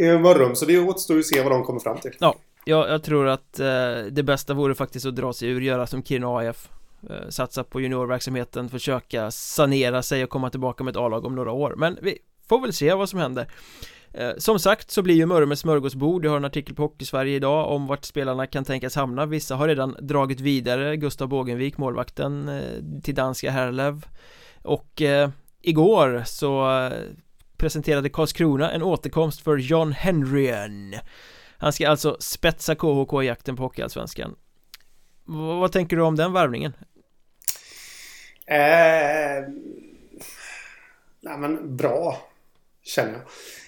[0.02, 2.16] I Mörrum, så det återstår ju att se vad de kommer fram till.
[2.20, 3.66] Ja, jag, jag tror att eh,
[4.12, 6.70] det bästa vore faktiskt att dra sig ur, göra som Kiruna AF
[7.10, 11.52] eh, Satsa på juniorverksamheten, försöka sanera sig och komma tillbaka med ett A-lag om några
[11.52, 12.18] år Men vi
[12.50, 13.48] får väl se vad som händer
[14.18, 17.36] Eh, som sagt så blir ju Mörrum ett smörgåsbord Jag har en artikel på Hockeysverige
[17.36, 19.26] idag om vart spelarna kan tänkas hamna.
[19.26, 24.06] Vissa har redan dragit vidare Gustav Bågenvik, målvakten eh, till danska Herlev.
[24.64, 25.30] Och eh,
[25.62, 26.94] igår så eh,
[27.58, 30.96] presenterade Karlskrona en återkomst för John Henrien
[31.58, 34.36] Han ska alltså spetsa KHK i jakten på Hockeyallsvenskan.
[35.60, 36.74] Vad tänker du om den värvningen?
[38.48, 39.50] Eh,
[41.22, 42.18] nej men bra
[42.86, 43.22] Känner jag.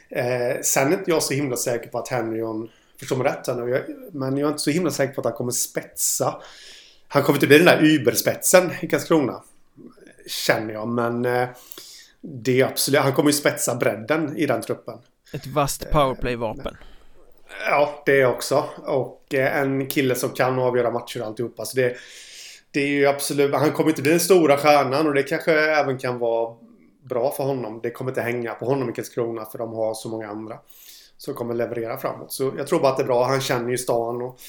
[0.10, 3.86] Eh, sen är inte jag så himla säker på att Henryon, förstår mig rätt nu,
[4.12, 6.41] men jag är inte så himla säker på att han kommer spetsa.
[7.08, 9.43] Han kommer inte bli den där überspetsen i Karlskrona.
[10.28, 11.50] Känner jag, men eh,
[12.22, 15.00] det är absolut, han kommer ju spetsa bredden i den truppen.
[15.34, 16.78] Ett vasst powerplay-vapen.
[17.70, 18.63] Ja, det också.
[18.78, 21.65] Och eh, en kille som kan avgöra matcher och alltihopa.
[21.65, 21.96] Så det,
[22.72, 25.98] det är ju absolut, han kommer inte bli den stora stjärnan och det kanske även
[25.98, 26.56] kan vara
[27.08, 27.80] bra för honom.
[27.84, 30.60] Det kommer inte hänga på honom i Karlskrona för de har så många andra
[31.17, 32.32] som kommer leverera framåt.
[32.32, 33.26] Så jag tror bara att det är bra.
[33.26, 34.39] Han känner ju stan och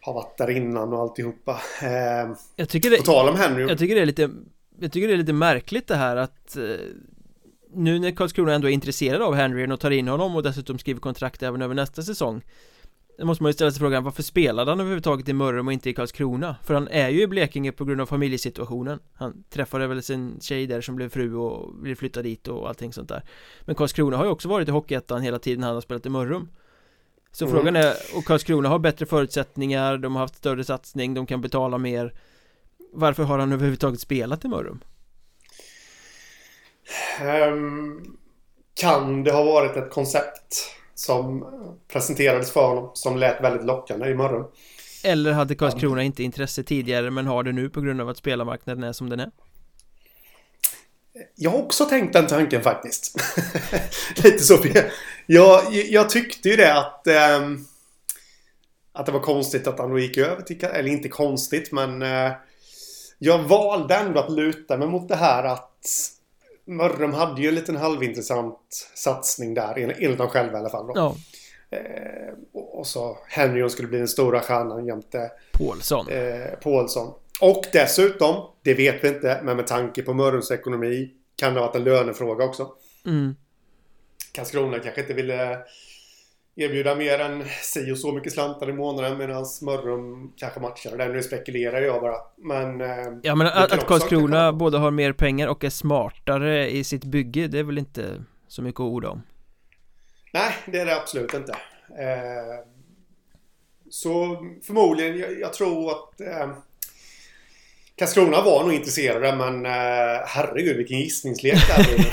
[0.00, 1.60] har varit där innan och alltihopa.
[1.82, 3.68] Eh, jag tycker det, på tal om Henry.
[3.68, 4.30] Jag tycker det är lite
[4.80, 6.62] Jag tycker det är lite märkligt det här att eh,
[7.72, 11.00] Nu när Karlskrona ändå är intresserade av Henry och tar in honom och dessutom skriver
[11.00, 12.42] kontrakt även över nästa säsong
[13.18, 15.90] då måste man ju ställa sig frågan varför spelade han överhuvudtaget i Mörrum och inte
[15.90, 16.56] i Karlskrona?
[16.62, 20.66] För han är ju i Blekinge på grund av familjesituationen Han träffade väl sin tjej
[20.66, 23.22] där som blev fru och ville flytta dit och allting sånt där
[23.60, 26.48] Men Karlskrona har ju också varit i Hockeyettan hela tiden han har spelat i Mörrum
[27.32, 27.56] Så mm.
[27.56, 31.78] frågan är, och Karlskrona har bättre förutsättningar, de har haft större satsning, de kan betala
[31.78, 32.14] mer
[32.92, 34.80] Varför har han överhuvudtaget spelat i Mörrum?
[37.22, 38.18] Um,
[38.74, 40.74] kan det ha varit ett koncept?
[40.94, 41.46] Som
[41.88, 44.44] presenterades för honom som lät väldigt lockande i morgon.
[45.04, 48.84] Eller hade Karlskrona inte intresse tidigare men har det nu på grund av att spelarmarknaden
[48.84, 49.30] är som den är?
[51.34, 53.16] Jag har också tänkt den tanken faktiskt.
[54.24, 54.58] Lite så.
[55.26, 57.06] Jag, jag tyckte ju det att...
[57.06, 57.66] Ähm,
[58.92, 60.64] att det var konstigt att han gick över till...
[60.64, 62.02] Eller inte konstigt men...
[62.02, 62.32] Äh,
[63.18, 65.70] jag valde ändå att luta mig mot det här att
[66.64, 68.58] Mörrum hade ju en liten halvintressant
[68.94, 70.86] satsning där, enligt dem själva i alla fall.
[70.86, 70.92] Då.
[70.94, 71.16] Ja.
[71.70, 76.08] Eh, och så Henryon skulle bli den stora stjärnan jämte Paulsson.
[76.08, 77.14] Eh, Paulsson.
[77.40, 81.66] Och dessutom, det vet vi inte, men med tanke på Mörrums ekonomi kan det ha
[81.66, 82.68] varit en lönefråga också.
[83.06, 83.34] Mm.
[84.32, 85.58] Karlskrona kanske inte ville
[86.56, 91.12] erbjuda mer än si och så mycket slantar i månaden medan Mörrum kanske matchar den.
[91.12, 92.16] Nu spekulerar jag bara.
[92.36, 92.80] Men...
[92.80, 96.84] eh, Ja men det att, att Karlskrona både har mer pengar och är smartare i
[96.84, 99.22] sitt bygge Det är väl inte så mycket att orda om
[100.32, 101.52] Nej, det är det absolut inte.
[101.98, 102.66] Eh,
[103.90, 106.56] så förmodligen, jag, jag tror att eh,
[107.96, 112.04] Karlskrona var nog intresserade men eh, herregud vilken gissningslek det.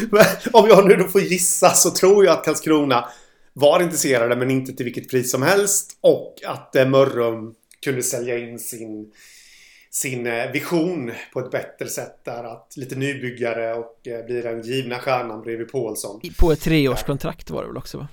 [0.10, 3.08] Men Om jag nu då får gissa så tror jag att Karlskrona
[3.52, 8.38] var intresserade men inte till vilket pris som helst och att eh, Mörrum kunde sälja
[8.38, 9.12] in sin
[9.96, 14.62] sin eh, vision på ett bättre sätt där att lite nybyggare och eh, blir den
[14.62, 16.20] givna stjärnan bredvid Paulsson.
[16.38, 18.08] På ett treårskontrakt var det väl också va?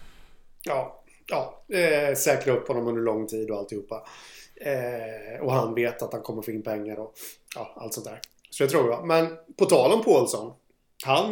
[0.64, 4.04] Ja, ja eh, säkra upp honom under lång tid och alltihopa.
[4.56, 7.14] Eh, och han vet att han kommer få in pengar och
[7.56, 8.20] ja, allt sånt där.
[8.50, 9.08] Så det tror jag.
[9.08, 10.54] Men på tal om Paulsson.
[11.06, 11.26] Han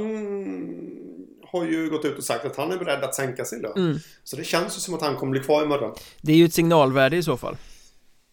[1.46, 3.78] har ju gått ut och sagt att han är beredd att sänka sin lön.
[3.78, 3.98] Mm.
[4.24, 5.96] Så det känns ju som att han kommer bli kvar imorgon.
[6.22, 7.58] Det är ju ett signalvärde i så fall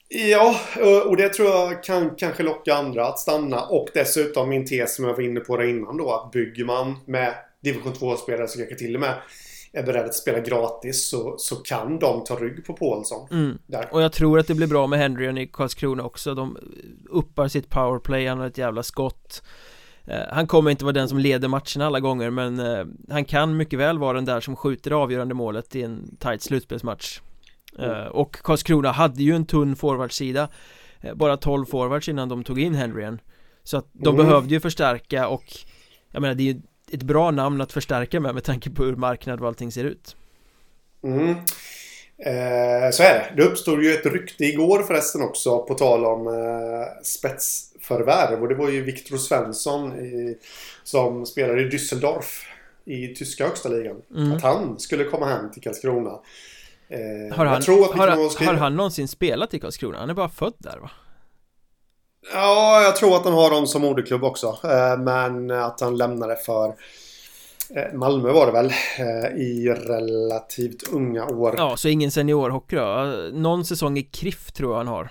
[0.09, 0.61] Ja,
[1.07, 3.63] och- det tror jag kan kanske locka andra att stanna.
[3.65, 6.13] Och dessutom min tes som jag var inne på där innan då.
[6.13, 9.15] Att bygger man med division 2-spelare som kanske till och med
[9.73, 13.29] är beredd att spela gratis så, så kan de ta rygg på Paulsson.
[13.31, 13.59] mm.
[13.91, 16.57] Och jag tror att det blir bra med Henryen i Karlskrona också De
[17.11, 19.43] uppar sitt powerplay, han har ett jävla skott
[20.11, 23.57] Eh, Han kommer inte vara den som leder matcherna alla gånger men eh, han kan
[23.57, 27.21] mycket väl vara den där som skjuter det avgörande målet i en tight slutspelsmatch
[27.79, 30.49] Eh, Och Karlskrona hade ju en tunn forwardsida
[31.15, 33.21] Bara 12 forwards innan de tog in Henryen
[33.65, 34.27] Så att de Mm.
[34.27, 35.45] behövde ju förstärka och
[36.13, 36.61] Jag menar det är ju
[36.93, 40.17] ett bra namn att förstärka med med tanke på hur marknad och allting ser ut
[41.03, 41.29] Mm.
[42.19, 43.33] Eh, så är det.
[43.37, 48.43] Det uppstod ju ett rykte igår förresten också på tal om eh, spetsförvärv.
[48.43, 50.39] Och det var ju Viktor Svensson i,
[50.85, 52.45] som spelar i Düsseldorf
[52.85, 53.97] i tyska högsta ligan.
[54.17, 54.33] Mm.
[54.33, 56.19] Att han skulle komma hem till Karlskrona.
[56.89, 59.99] Eh, Har han, jag tror att vi har, har han någonsin spelat i Karlskrona?
[59.99, 60.91] Han är bara född där va?
[62.33, 64.59] Ja, jag tror att han har dem som moderklubb också.
[64.65, 66.75] Eh, men att han lämnade för
[67.75, 71.55] eh, Malmö var det väl eh, i relativt unga år.
[71.57, 73.15] Ja, så ingen seniorhockey då?
[73.33, 75.11] Någon säsong i KRIF tror jag han har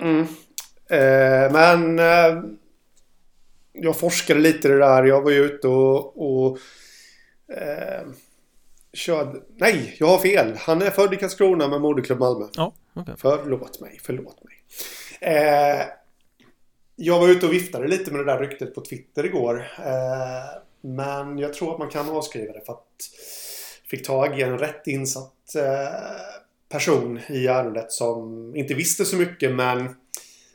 [0.00, 0.26] Mm.
[1.52, 1.98] Men
[3.72, 5.04] jag forskade lite i det där.
[5.04, 6.58] Jag var ju ute och, och
[8.92, 9.40] körde...
[9.56, 10.56] Nej, jag har fel.
[10.58, 12.46] Han är född i Karlskrona med moderklubb Malmö.
[12.52, 14.56] Ja, okej Förlåt mig, förlåt mig.
[15.20, 15.86] Eh,
[17.02, 19.66] jag var ute och viftade lite med det där ryktet på Twitter igår.
[19.78, 23.10] Eh, men jag tror att man kan avskriva det för att
[23.90, 26.00] fick tag i en rätt insatt eh,
[26.68, 29.88] person i ärendet som inte visste så mycket men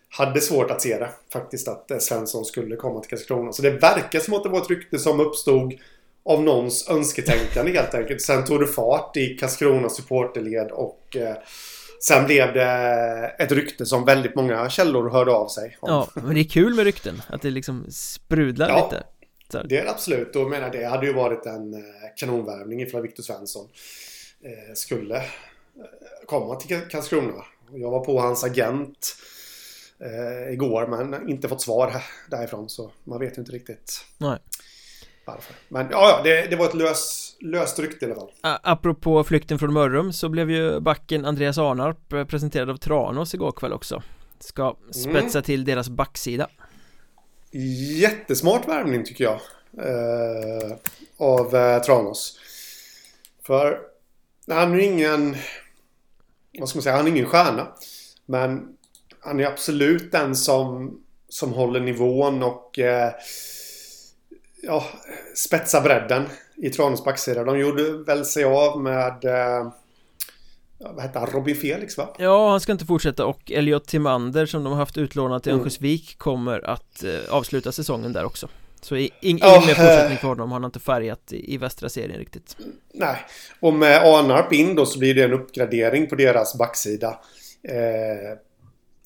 [0.10, 3.52] hade svårt att se det faktiskt att eh, Svensson skulle komma till Karlskrona.
[3.52, 5.74] Så det verkar som att det var ett rykte som uppstod
[6.26, 8.22] av någons önsketänkande helt enkelt.
[8.22, 11.36] Sen tog det fart i Karlskrona supporterled och eh,
[12.00, 12.66] sen blev det
[13.40, 15.90] ett rykte som väldigt många källor hörde av sig om.
[15.92, 18.90] Ja, men det är kul med rykten Att det liksom sprudlar Ja.
[18.92, 19.04] lite
[19.52, 19.64] så.
[19.64, 20.36] Det är det absolut.
[20.36, 21.80] Och menar, det hade ju varit en eh,
[22.16, 23.68] kanonvärvning ifrån Victor Svensson.
[24.44, 25.22] Eh, skulle eh,
[26.26, 27.44] komma till Ka- Karlskrona.
[27.72, 29.16] Jag var på hans agent
[30.52, 34.38] igår men inte fått svar därifrån så man vet inte riktigt Nej.
[35.26, 35.56] varför.
[35.68, 38.30] Men ja, ja det, det var ett lös, löst rykte i alla fall.
[38.64, 43.52] Apropå flykten från Mörrum så blev ju backen Andreas Arnarp eh, presenterad av Tranås igår
[43.52, 44.04] kväll också
[44.40, 46.50] Ska spetsa till deras backsida
[47.98, 49.40] Jättesmart värvning tycker jag.
[49.78, 50.78] Eh,
[51.18, 52.40] av eh, Tranås.
[53.46, 53.80] För
[54.48, 55.36] han är ingen...
[56.60, 56.96] Vad ska man säga?
[56.96, 57.68] Han är ingen stjärna.
[58.26, 58.68] Men
[59.20, 63.12] han är absolut den som, som håller nivån och eh,
[64.62, 64.84] ja,
[65.36, 66.26] spetsar bredden
[66.58, 67.44] i Tranås backsida.
[67.44, 69.72] De gjorde väl sig av med eh,
[70.78, 71.30] vad hette han?
[71.30, 72.16] Robin Felix va?
[72.20, 75.60] Ja, han ska inte fortsätta och Elliot Timander som de har haft utlånat till Mm.
[75.62, 78.48] Örnsköldsvik kommer att eh, avsluta säsongen där också
[78.82, 79.76] Så ing, ingen Ja, mer eh.
[79.76, 82.58] fortsättning för honom, han har inte färgat i, i västra serien riktigt
[82.94, 83.18] Nej.
[83.60, 87.20] Och med Arnarp in då så blir det en uppgradering på deras backsida.
[87.64, 88.38] Eh,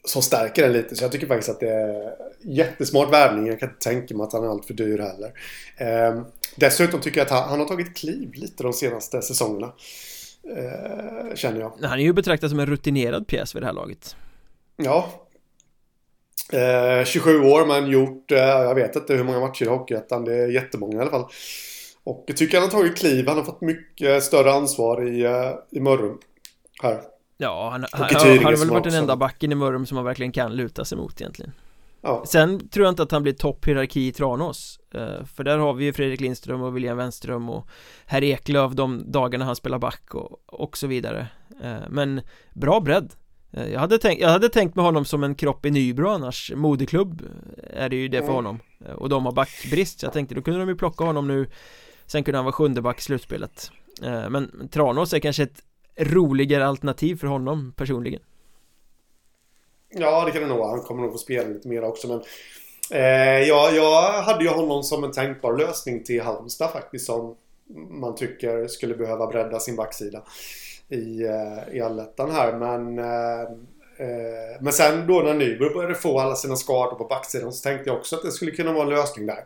[0.05, 0.95] som stärker den lite.
[0.95, 3.47] Så jag tycker faktiskt att det är jättesmart värvning.
[3.47, 5.31] Jag kan inte tänka mig att han är alltför dyr heller.
[5.77, 6.21] Eh,
[6.55, 9.73] dessutom tycker jag att han, han har tagit kliv lite de senaste säsongerna.
[10.57, 11.73] Eh, känner jag.
[11.81, 14.15] Han är ju betraktad som en rutinerad pjäs vid det här laget
[14.77, 15.09] Ja.
[16.53, 20.25] Eh, 27 år men gjort, eh, jag vet inte hur många matcher i Hockeyettan.
[20.25, 21.25] Det är jättemånga i alla fall.
[22.03, 23.27] Och jag tycker han har tagit kliv.
[23.27, 26.19] Han har fått mycket större ansvar i, eh, i Mörrum.
[26.81, 27.01] Här.
[27.37, 30.31] Ja, han, han, han har väl varit den enda backen i Mörrum som man verkligen
[30.31, 31.51] kan luta sig mot egentligen
[32.01, 32.23] Ja.
[32.27, 34.78] Sen tror jag inte att han blir topphierarki i Tranås
[35.35, 37.67] För där har vi ju Fredrik Lindström och William Wenström och
[38.05, 41.27] Herr Eklöf de dagarna han spelar back och, och så vidare.
[41.63, 42.21] Eh, Men
[42.53, 43.13] bra bredd.
[43.51, 46.51] Jag hade, tänkt, jag hade tänkt med honom som en kropp i Nybro annars.
[46.55, 47.21] Moderklubb
[47.73, 48.35] är det ju det för mm.
[48.35, 48.59] honom.
[48.95, 51.49] Och de har backbrist så jag tänkte då kunde de ju plocka honom nu.
[52.05, 53.71] Sen kunde han vara sjunde back i slutspelet.
[54.01, 55.63] Men Tranås är kanske ett
[55.97, 58.21] roligare alternativ för honom personligen.
[59.89, 62.21] Ja, det kan det nog Han kommer nog få spela lite mer också men
[62.91, 67.35] eh, ja, jag hade ju honom som en tänkbar lösning till Halmstad faktiskt som
[67.89, 70.21] man tycker skulle behöva bredda sin backsida
[70.89, 73.41] i, eh, i allettan här men eh,
[74.07, 77.89] eh men sen då när Nybro började få alla sina skador på backsidan så tänkte
[77.89, 79.43] jag också att det skulle kunna vara en lösning där.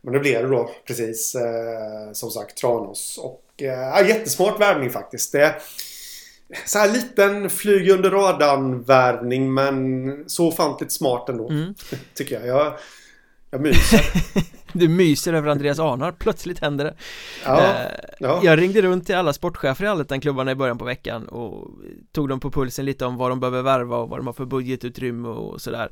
[0.00, 5.32] Men det blev det då precis eh, som sagt Tranås och eh, jättesmart värvning faktiskt.
[5.32, 5.54] Det,
[6.66, 11.48] så här liten flyg under radarn värvning men så ofantligt smart ändå.
[11.48, 11.74] Mm.
[12.14, 12.46] Tycker jag.
[12.46, 12.74] Jag,
[13.50, 14.00] jag myser.
[14.72, 16.94] du myser över Andreas Arnar, plötsligt händer det.
[17.44, 17.86] Ja, eh,
[18.20, 18.40] ja.
[18.42, 21.70] Jag ringde runt till alla sportchefer i Allettan-klubbarna i början på veckan och
[22.12, 24.44] tog dem på pulsen lite om vad de behöver värva och vad de har för
[24.44, 25.90] budgetutrymme och sådär.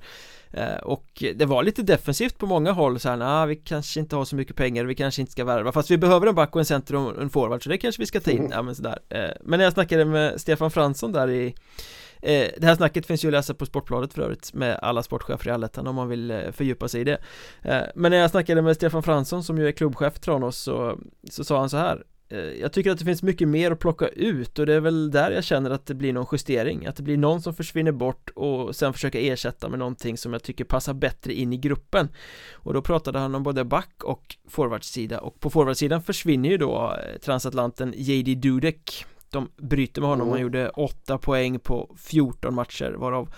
[0.52, 4.16] Eh, och det var lite defensivt på många håll så här, nah, vi kanske inte
[4.16, 6.60] har så mycket pengar, vi kanske inte ska värva Fast vi behöver en back och
[6.60, 8.50] en center och en forward så det kanske vi ska ta in, mm.
[8.50, 11.54] ja men sådär eh, Men när jag snackade med Stefan Fransson där i
[12.22, 15.48] Eh, det här snacket finns ju att läsa på Sportbladet för övrigt med alla sportchefer
[15.48, 17.18] i Allettan om man vill eh, fördjupa sig i det.
[17.62, 20.98] Eh, men när jag snackade med Stefan Fransson som ju är klubbchef i Tranås så,
[21.30, 22.04] så sa han så här
[22.60, 25.30] jag tycker att det finns mycket mer att plocka ut och det är väl där
[25.30, 26.86] jag känner att det blir någon justering.
[26.86, 30.42] Att det blir någon som försvinner bort och sen försöka ersätta med någonting som jag
[30.42, 32.08] tycker passar bättre in i gruppen.
[32.52, 36.96] Och då pratade han om både back och forwardsida och på forwardsidan försvinner ju då
[37.24, 39.06] transatlanten JD Dudek.
[39.30, 43.34] De bryter med honom, han gjorde 8 poäng på 14 matcher varav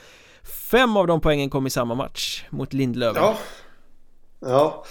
[0.70, 3.38] Fem av de poängen kom i samma match mot Lindlöven Ja
[4.40, 4.84] Ja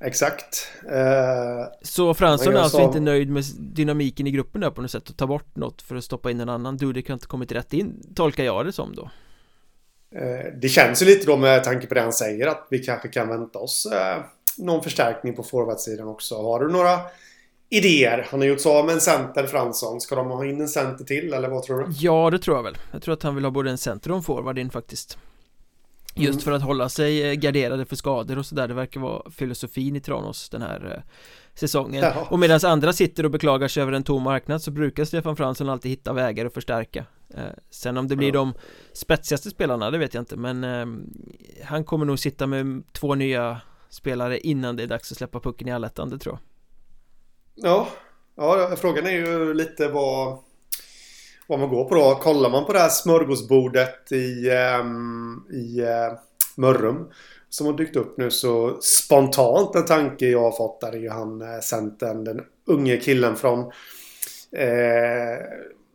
[0.00, 0.72] Exakt.
[0.90, 5.10] Eh, så Fransson är alltså inte nöjd med dynamiken i gruppen där på något sätt
[5.10, 7.72] och ta bort något för att stoppa in en annan Dudek har inte kommit rätt
[7.72, 9.10] in, tolkar jag det som då.
[10.14, 13.08] Eh, det känns ju lite då med tanke på det han säger att vi kanske
[13.08, 14.22] kan vänta oss eh,
[14.58, 16.42] någon förstärkning på forwardsidan också.
[16.42, 17.00] Har du några
[17.70, 18.26] idéer?
[18.30, 20.00] Han har gjort så med en center, Fransson.
[20.00, 21.86] Ska de ha in en center till eller vad tror du?
[21.98, 22.78] Ja, det tror jag väl.
[22.92, 25.18] Jag tror att han vill ha både en center och en forward in faktiskt.
[26.14, 26.40] Just mm.
[26.40, 30.00] för att hålla sig eh, garderade för skador och sådär Det verkar vara filosofin i
[30.00, 31.02] Tranås den här eh,
[31.54, 32.26] säsongen Jaha.
[32.30, 35.68] Och medan andra sitter och beklagar sig över en tom marknad så brukar Stefan Fransson
[35.68, 37.04] alltid hitta vägar att förstärka
[37.34, 38.54] eh, Sen om det blir de
[38.92, 40.64] spetsigaste spelarna, det vet jag inte men
[41.64, 45.68] Han kommer nog sitta med två nya spelare innan det är dags att släppa pucken
[45.68, 46.40] i allettan, det tror jag
[47.62, 47.88] Ja,
[48.36, 50.38] ja frågan är ju lite vad
[51.48, 52.14] vad man går på då.
[52.14, 54.50] Kollar man på det här smörgåsbordet i,
[54.80, 56.18] um, i uh,
[56.56, 57.08] Mörrum
[57.48, 61.08] som har dykt upp nu så spontant en tanke jag har fått där är ju
[61.08, 63.68] han uh, centern, den unge killen från uh,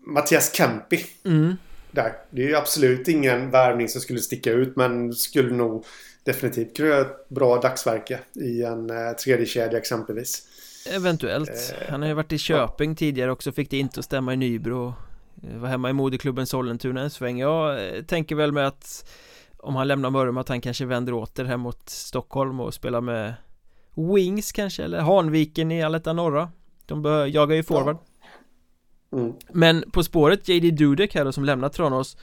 [0.05, 1.05] Mattias Kempi.
[1.26, 1.53] Mm.
[1.91, 2.14] Där.
[2.30, 5.86] Det är ju absolut ingen värvning som skulle sticka ut men skulle nog
[6.24, 10.47] definitivt kunna göra ett bra dagsverke i en uh, tredje kedja exempelvis.
[10.89, 11.75] Eventuellt.
[11.89, 12.95] Han har ju varit i Köping ja.
[12.95, 14.93] tidigare också, fick det inte att stämma i Nybro
[15.41, 19.09] Eh, var hemma i moderklubben Sollentuna en sväng Jag eh, tänker väl med att
[19.57, 23.34] Om han lämnar Mörrum att han kanske vänder åter hem mot Stockholm och spelar med
[23.95, 26.51] Wings kanske eller Hanviken i Aletta Norra
[26.86, 27.97] De jagar ju forward
[29.09, 29.17] ja.
[29.17, 29.34] mm.
[29.53, 32.17] Men på spåret JD Dudek här då som lämnar Tranås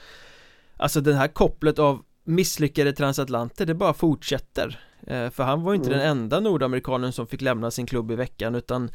[0.77, 5.75] Alltså det här kopplet av misslyckade transatlanter det bara fortsätter eh, För han var ju
[5.75, 5.99] inte mm.
[5.99, 8.91] den enda nordamerikanen som fick lämna sin klubb i veckan utan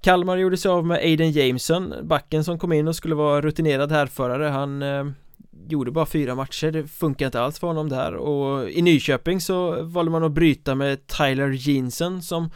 [0.00, 3.92] Kalmar gjorde sig av med Aiden Jameson Backen som kom in och skulle vara rutinerad
[3.92, 4.44] härförare.
[4.44, 5.04] Han eh,
[5.68, 8.14] Gjorde bara fyra matcher, det funkar inte alls för honom där.
[8.14, 12.50] Och i Nyköping så valde man att bryta med Tyler Jeanson som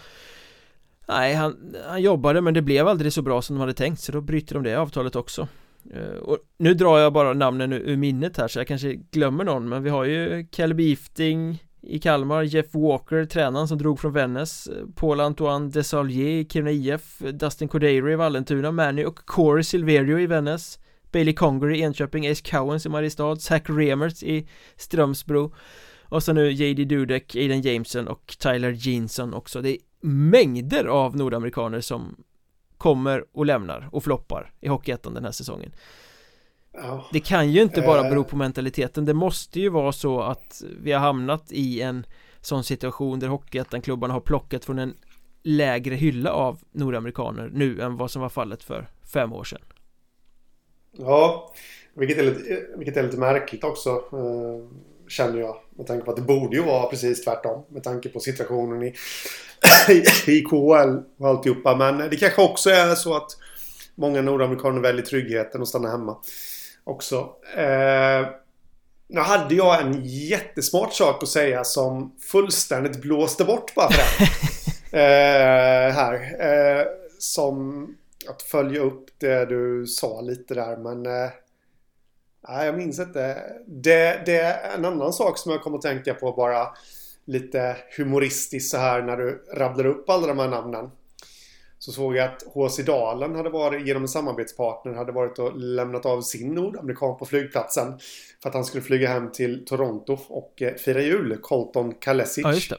[1.09, 4.13] Nej, han, han jobbade men det blev aldrig så bra som de hade tänkt så
[4.13, 5.49] då bryter de det avtalet också.
[5.97, 9.69] Uh, Och nu drar jag bara namnen ur minnet här så jag kanske glömmer någon
[9.69, 14.69] men vi har ju Kelly Beefting i Kalmar, Jeff Walker, tränaren som drog från Vännäs
[14.95, 20.79] Paul-Antoine Desalier i Kiruna IF Dustin Cordeiro i Vallentuna, Manny och Corey Silverio i Vännäs
[21.13, 25.55] Bailey Conger i Enköping, Ace Cowens i Mariestad, Zach Remertz i Strömsbro
[26.05, 29.63] och så nu JD Dudek, Aiden Jameson och Tyler Jeanson också.
[29.63, 32.25] Det är mängder av nordamerikaner som
[32.79, 35.73] kommer och lämnar och floppar i Hockeyettan den här säsongen
[37.13, 40.93] det kan ju inte bara bero på mentaliteten Det måste ju vara så att vi
[40.93, 42.07] har hamnat i en
[42.41, 44.95] sån situation där Hockeyettan-klubbarna har plockat från en
[45.43, 49.63] lägre hylla av nordamerikaner nu än vad som var fallet för fem år sedan
[50.93, 51.53] Ja,
[51.95, 55.57] vilket är lite, vilket är lite märkligt också eh, Känner jag.
[55.71, 57.65] Med tanke på att det borde ju vara precis tvärtom.
[57.69, 58.95] Med tanke på situationen i,
[60.27, 61.77] i KHL och alltihopa.
[61.77, 63.31] Men det kanske också är så att
[63.95, 66.17] många nordamerikaner väljer tryggheten och stannar hemma.
[66.91, 67.17] Också.
[67.57, 68.27] Eh,
[69.09, 74.25] nu hade jag en jättesmart sak att säga som fullständigt blåste bort bara för
[74.93, 74.99] det.
[74.99, 76.15] eh, här.
[76.41, 76.87] Eh,
[77.19, 77.87] som
[78.29, 81.07] att följa upp det du sa lite där men...
[81.07, 81.31] Eh,
[82.49, 83.43] nej, jag minns inte.
[83.67, 86.69] Det, det är en annan sak som jag kommer att tänka på bara
[87.25, 90.91] lite humoristiskt så här när du rabblar upp alla de här namnen.
[91.83, 96.07] Så såg jag att HC Dalen hade varit, genom en samarbetspartner, hade varit och lämnat
[96.07, 97.99] av sin nordamerikan på flygplatsen.
[98.43, 102.45] För att han skulle flyga hem till Toronto och eh, fira jul, Colton Kalesic.
[102.45, 102.77] Ja, just det.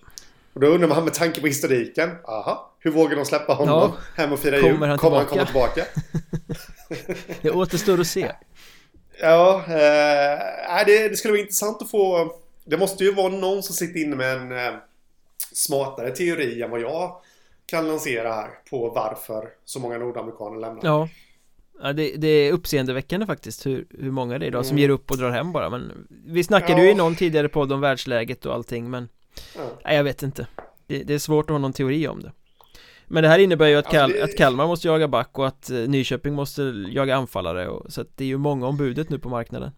[0.54, 4.22] Och då undrar man med tanke på historiken, aha, hur vågar de släppa honom Ja.
[4.24, 4.84] hem och fira Kommer jul?
[4.90, 5.86] han Kommer han komma tillbaka?
[7.42, 8.32] Det återstår att se
[9.22, 12.32] Ja, eh, det, det skulle vara intressant att få...
[12.66, 14.74] Det måste ju vara någon som sitter inne med en eh,
[15.54, 17.16] smartare teori än vad jag
[17.72, 20.82] kan lansera här på varför så många nordamerikaner lämnar.
[20.84, 21.10] Ja
[21.84, 24.82] Ja, det, det är uppseendeväckande faktiskt hur, hur många det är idag som Mm.
[24.82, 26.92] ger upp och drar hem bara men Vi snackade ju Ja.
[26.94, 29.10] i någon tidigare podd om världsläget och allting men
[29.56, 29.62] Ja.
[29.86, 30.48] Nej jag vet inte
[30.88, 32.32] det, det är svårt att ha någon teori om det
[33.08, 35.48] Men det här innebär ju att, Alltså, Kal det- att Kalmar måste jaga back och
[35.48, 39.10] att eh, Nyköping måste jaga anfallare och, Så att det är ju många om budet
[39.10, 39.72] nu på marknaden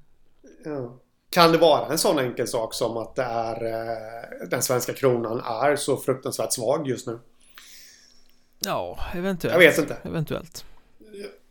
[0.65, 0.99] Ja.
[1.29, 5.39] Kan det vara en sån enkel sak som att det är, eh, den svenska kronan
[5.39, 7.19] är så fruktansvärt svag just nu?
[8.66, 9.53] Ja, eventuellt.
[9.53, 9.97] Jag vet inte.
[10.03, 10.66] Eventuellt.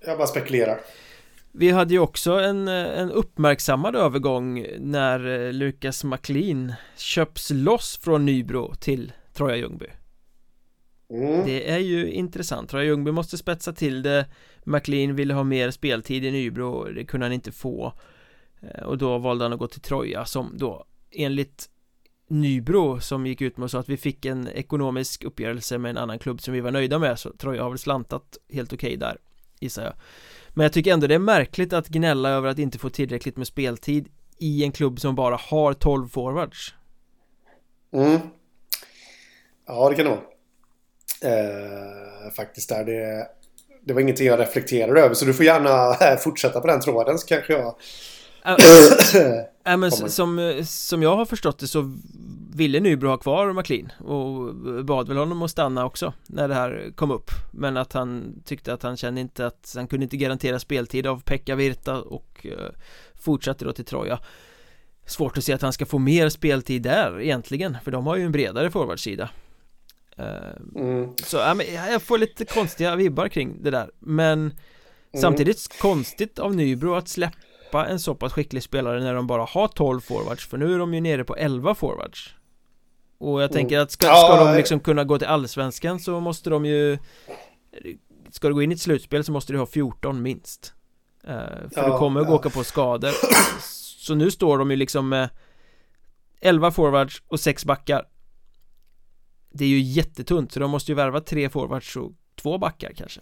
[0.07, 0.81] Jag bara spekulerar.
[1.53, 8.27] Vi hade ju också en, en uppmärksammad övergång när eh, Lukas McLean köps loss från
[8.27, 9.87] Nybro till Troja Ljungby.
[11.11, 11.47] Mm.
[11.47, 14.27] Det är ju intressant, Troja Ljungby måste spetsa till det.
[14.65, 17.93] McLean ville ha mer speltid i Nybro, det kunde han inte få.
[18.63, 21.69] Eh, Och då valde han att gå till Troja som då enligt
[22.33, 25.97] Nybro som gick ut med och sa att vi fick en ekonomisk uppgörelse med en
[25.97, 29.17] annan klubb som vi var nöjda med så Troja har väl slantat helt okej där
[29.61, 29.95] gissar jag
[30.49, 33.47] Men jag tycker ändå det är märkligt att gnälla över att inte få tillräckligt med
[33.47, 34.09] speltid
[34.39, 36.75] i en klubb som bara har 12 forwards
[37.95, 38.21] Mm.
[39.67, 40.21] Ja, det kan det vara.
[41.25, 42.85] Eh, faktiskt där.
[42.85, 43.27] Det,
[43.85, 45.15] det var ingenting jag reflekterade över.
[45.15, 47.75] Så du får gärna eh, fortsätta på den tråden så kanske jag...
[49.65, 50.07] Äh, äh, men Kommer.
[50.07, 51.99] s- som, som jag har förstått det så
[52.55, 54.55] ville Nybro ha kvar McLean och
[54.85, 57.31] bad väl honom att stanna också när det här kom upp.
[57.53, 61.23] Men att han tyckte att han kände inte att han kunde inte garantera speltid av
[61.23, 62.71] Pekka Virta och eh,
[63.15, 64.19] fortsatte då till Troja.
[65.07, 68.25] Svårt att se att han ska få mer speltid där egentligen för de har ju
[68.25, 69.31] en bredare forwardsida.
[70.17, 70.27] Eh,
[70.77, 71.09] Mm.
[71.25, 73.91] Så ja, men jag får lite konstiga vibbar kring det där.
[73.99, 74.55] Men
[75.21, 77.37] Samtidigt konstigt av Nybro att släppa
[77.75, 80.95] en så pass skicklig spelare när de bara har 12 forwards För nu är de
[80.95, 82.35] ju nere på 11 forwards.
[83.19, 84.57] Och jag tänker att ska, ska de nej.
[84.57, 86.99] liksom kunna gå till allsvenskan så måste de ju
[88.31, 90.75] Ska du gå in i ett slutspel så måste du ha 14 minst.
[91.25, 91.35] Eh,
[91.75, 93.11] För du kommer att åka på skador.
[93.99, 95.29] Så nu står de ju liksom med
[96.41, 98.09] 11 forwards och 6 backar.
[99.51, 102.13] Det är ju jättetunt så de måste ju värva tre forwards och
[102.43, 103.21] två backar kanske.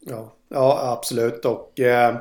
[0.00, 1.44] Ja, ja absolut.
[1.44, 2.16] Och eh, eh,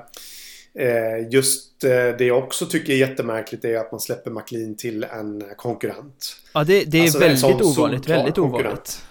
[1.29, 5.43] just eh, det jag också tycker är jättemärkligt är att man släpper McLean till en
[5.57, 6.35] konkurrent.
[6.53, 8.67] Ja det, det är Alltså, väldigt sån ovanligt, väldigt konkurrent.
[8.67, 9.05] ovanligt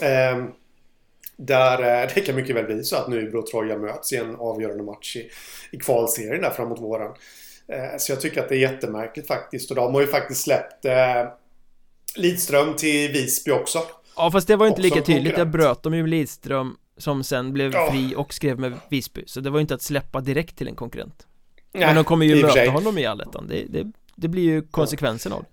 [0.00, 0.44] Eh,
[1.36, 4.36] där eh, det kan mycket väl bli så att Nybro och Troja möts i en
[4.36, 5.30] avgörande match i,
[5.70, 7.12] i kvalserien där framåt våren.
[7.68, 9.70] Eh, så jag tycker att det är jättemärkligt faktiskt.
[9.70, 11.24] Och de har ju faktiskt släppt eh,
[12.16, 13.82] Lidström till Visby också.
[14.16, 15.52] Ja fast det var ju inte lika tydligt, där konkurrent.
[15.52, 17.90] bröt de ju Lidström som sen blev Ja.
[17.90, 20.74] fri och skrev med Visby Så det var ju inte att släppa direkt till en
[20.76, 21.26] konkurrent
[21.72, 22.68] Nej, Men de kommer ju möta sig.
[22.68, 25.44] honom i allettan det, det, det blir ju konsekvensen av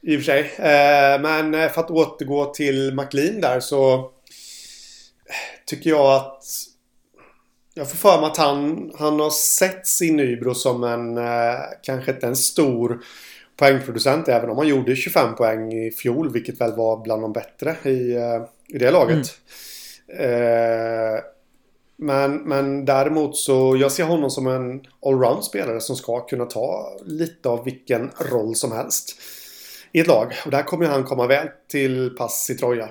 [0.00, 0.40] det I och för sig.
[0.56, 4.04] Eh, men eh, för att återgå till McLean där så eh,
[5.66, 6.44] tycker jag att
[7.74, 12.10] jag får för mig att han, han har setts i Nybro som en eh, kanske
[12.12, 13.00] inte en stor
[13.56, 17.76] poängproducent även om han gjorde 25 poäng i fjol vilket väl var bland de bättre
[17.90, 19.38] i, eh, i det laget.
[20.18, 21.20] Eh,
[21.96, 26.98] men, men däremot så jag ser honom som en allround spelare som ska kunna ta
[27.04, 29.20] lite av vilken roll som helst
[29.92, 30.32] i ett lag.
[30.44, 32.88] Och där kommer han komma väl till pass i Troja.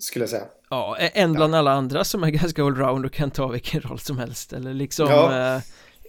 [0.00, 0.44] Skulle jag säga.
[0.70, 4.18] Ja, en bland alla andra som är ganska allround och kan ta vilken roll som
[4.18, 5.54] helst Eller liksom Ja.
[5.56, 5.62] eh,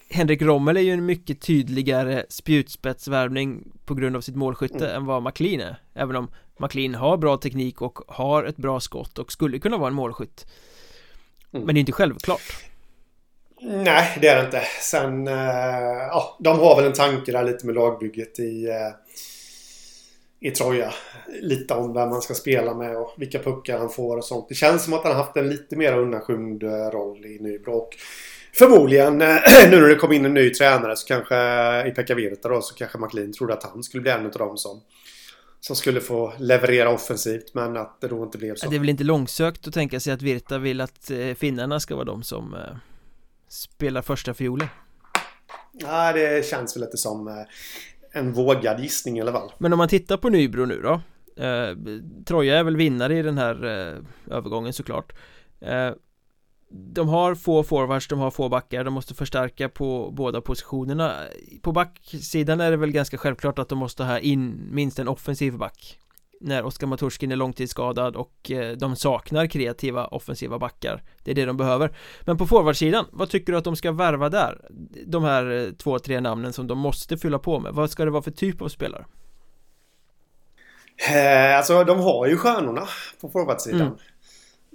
[0.09, 4.95] Henrik Rommel är ju en mycket tydligare spjutspetsvärvning på grund av sitt målskytte Mm.
[4.95, 9.19] än vad McLean är Även om McLean har bra teknik och har ett bra skott
[9.19, 10.45] och skulle kunna vara en målskytt
[11.53, 11.65] Mm.
[11.65, 12.41] Men det är inte självklart
[13.61, 14.61] Nej, det är det inte.
[14.81, 18.91] Sen, eh, ja, de har väl en tanke där lite med lagbygget i, eh,
[20.49, 20.93] i Troja.
[21.41, 24.49] Lite om vem man ska spela med och vilka puckar han får och sånt.
[24.49, 27.71] Det känns som att han har haft en lite mer undanskymd roll i Nybro.
[27.71, 27.89] Och
[28.53, 29.17] förmodligen,
[29.69, 31.35] nu när det kom in en ny tränare så kanske
[31.87, 34.57] i Pekka Virta då, så kanske McLean trodde att han skulle bli en av dem
[34.57, 34.81] som
[35.65, 38.69] som skulle få leverera offensivt men att det då inte blev så.
[38.69, 42.05] Det är väl inte långsökt att tänka sig att Virta vill att finnarna ska vara
[42.05, 42.55] de som
[43.53, 44.67] spelar första fiolen?
[45.73, 47.33] Nej, det känns väl lite som eh,
[48.11, 49.51] en vågad gissning i alla fall.
[49.57, 51.01] Men om man tittar på Nybro nu då
[51.43, 51.77] eh,
[52.25, 55.13] Troja är väl vinnare i den här eh, övergången såklart
[55.61, 55.91] eh,
[56.75, 61.13] De har få forwards, de har få backar, de måste förstärka på båda positionerna
[61.61, 65.57] På backsidan är det väl ganska självklart att de måste ha in minst en offensiv
[65.57, 65.99] back
[66.43, 71.45] när Oskar Maturskin är långtidsskadad och eh, de saknar kreativa offensiva backar Det är det
[71.45, 74.61] de behöver Men på forwardsidan, vad tycker du att de ska värva där?
[75.05, 78.11] De här eh, två, tre namnen som de måste fylla på med Vad ska det
[78.11, 79.05] vara för typ av spelare?
[81.13, 82.87] Eh, alltså de har ju stjärnorna
[83.21, 83.97] på forwardsidan mm.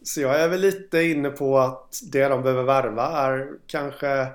[0.08, 4.26] Så jag är väl lite inne på att det de behöver värva är kanske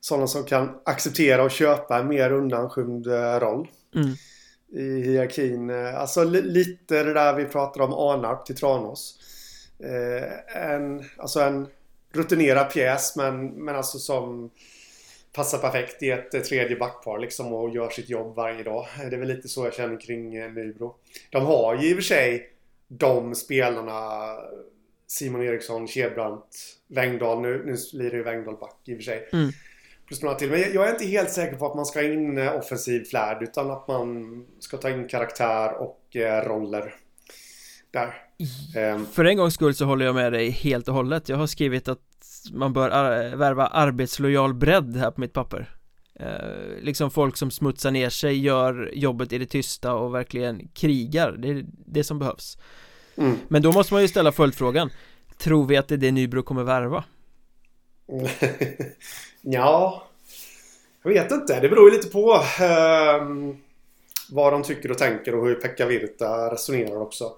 [0.00, 3.06] sådana som kan acceptera och köpa en mer undanskymd
[3.40, 3.68] roll.
[3.94, 4.12] Mm
[4.72, 5.70] i hierarkin.
[5.70, 9.18] Eh, alltså lite det där vi pratade om Arnarp till Tranås.
[9.78, 11.66] Eh, en, alltså en
[12.12, 14.50] rutinerad pjäs men, men alltså som
[15.32, 18.86] passar perfekt i ett eh, tredje backpar liksom och gör sitt jobb varje dag.
[19.10, 20.94] Det är väl lite så jag känner kring Nybro.
[21.30, 22.48] De har ju i och för sig
[22.88, 24.20] de spelarna
[25.12, 26.46] Simon Eriksson, Kedbrant,
[26.88, 27.40] Wengdahl.
[27.40, 29.28] Nu, nu lirar ju Wengdahl back i och för sig.
[29.32, 29.52] Mm
[30.12, 30.50] plus några till.
[30.50, 33.70] Men jag är inte helt säker på att man ska in eh, offensiv flärd utan
[33.70, 36.94] att man ska ta in karaktär och eh, roller.
[37.90, 38.14] Där.
[38.76, 39.06] Ehm.
[39.06, 41.28] För en gångs skull så håller jag med dig helt och hållet.
[41.28, 41.98] Jag har skrivit att
[42.52, 45.70] man bör ar värva arbetslojal bredd här på mitt papper.
[46.14, 51.32] Eh, liksom folk som smutsar ner sig, gör jobbet i det tysta och verkligen krigar.
[51.32, 52.58] Det är det som behövs.
[53.16, 53.38] Mm.
[53.48, 54.90] Men då måste man ju ställa följdfrågan.
[55.38, 57.04] Tror vi att det är det Nybro kommer värva?
[59.44, 60.06] Ja,
[61.02, 61.60] jag vet inte.
[61.60, 63.26] Det beror ju lite på eh,
[64.30, 67.32] vad de tycker och tänker och hur Pekka Virta resonerar också.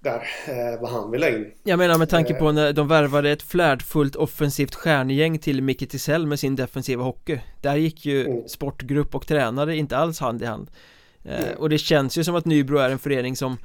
[0.00, 1.52] Där, eh, vad han vill ha in.
[1.62, 6.26] Jag menar med tanke på när de värvade ett flärdfullt offensivt stjärngäng till Micke Tisell
[6.26, 7.40] med sin defensiva hockey.
[7.60, 8.48] Där gick ju mm.
[8.48, 10.70] sportgrupp och tränare inte alls hand i hand.
[11.24, 11.58] Eh, mm.
[11.58, 13.56] Och det känns ju som att Nybro är en förening som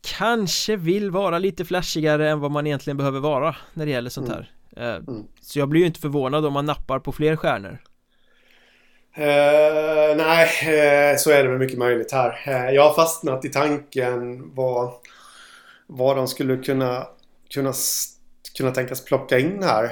[0.00, 4.28] kanske vill vara lite flashigare än vad man egentligen behöver vara när det gäller sånt
[4.28, 4.38] mm.
[4.38, 4.52] här.
[4.76, 5.24] Eh, mm.
[5.40, 7.78] Så jag blir ju inte förvånad om man nappar på fler stjärnor.
[9.18, 12.44] Uh, nej, uh, så är det väl mycket möjligt här.
[12.48, 14.92] Uh, jag har fastnat i tanken vad,
[15.86, 17.06] vad de skulle kunna,
[17.54, 17.72] kunna,
[18.56, 19.90] kunna tänkas plocka in här.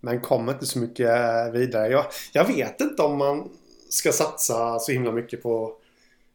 [0.00, 1.10] men kommer inte så mycket
[1.54, 1.88] vidare.
[1.88, 3.50] Jag, jag vet inte om man
[3.88, 5.72] ska satsa så himla mycket på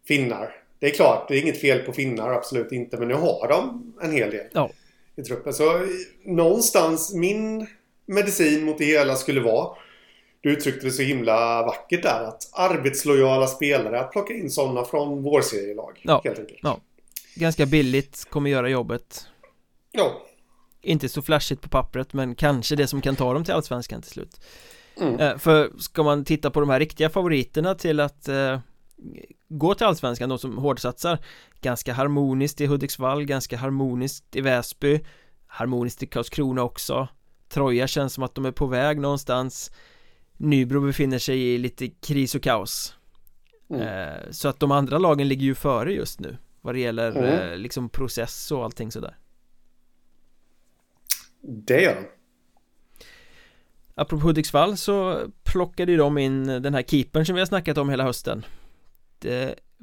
[0.07, 0.62] finnar.
[0.83, 2.97] Det är klart, det är inget fel på finnar, absolut inte.
[2.97, 4.47] Men nu har de en hel del.
[4.53, 4.69] Ja
[5.15, 5.53] i truppen.
[5.53, 5.87] Så
[6.25, 7.67] någonstans, min
[8.05, 9.75] medicin mot det hela skulle vara
[10.41, 15.23] du uttryckte det så himla vackert där att arbetslojala spelare, att plocka in sådana från
[15.23, 16.59] vår serielag ja, helt enkelt.
[16.63, 16.79] Ja.
[17.35, 19.27] Ganska billigt, kommer göra jobbet.
[19.91, 20.21] Ja.
[20.81, 24.11] Inte så flashigt på pappret, men kanske det som kan ta dem till Allsvenskan till
[24.11, 24.41] slut.
[25.01, 25.19] Mm.
[25.19, 28.27] Eh, för ska man titta på de här riktiga favoriterna till att
[29.15, 31.19] eh, gå till Allsvenskan, de som hårdsatsar
[31.61, 34.99] Ganska harmoniskt i Hudiksvall, ganska harmoniskt i Väsby
[35.47, 37.07] Harmoniskt i Karlskrona också.
[37.49, 39.71] Troja känns som att de är på väg någonstans.
[40.37, 42.95] Nybro befinner sig i lite kris och kaos.
[43.69, 43.81] Mm.
[43.81, 47.51] eh, Så att de andra lagen ligger ju före just nu Vad det gäller mm.
[47.51, 49.17] eh, liksom process och allting sådär.
[51.41, 52.07] Det gör de.
[53.95, 58.03] Apropå Hudiksvall så plockade de in den här keepern som vi har snackat om hela
[58.03, 58.45] hösten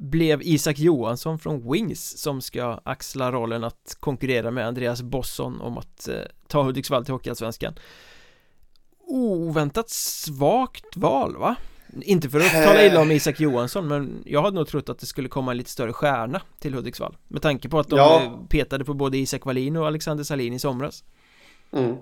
[0.01, 5.77] blev Isak Johansson från Wings som ska axla rollen att konkurrera med Andreas Bosson om
[5.77, 6.15] att eh,
[6.47, 7.73] ta Hudiksvall till Hockeyallsvenskan
[8.99, 11.55] Oväntat svagt val va?
[12.01, 15.05] Inte för att tala illa om Isak Johansson men jag hade nog trott att det
[15.05, 18.39] skulle komma en lite större stjärna till Hudiksvall Med tanke på att de ja.
[18.49, 21.03] petade på både Isak Wallin och Alexander Salin i somras
[21.71, 21.95] mm.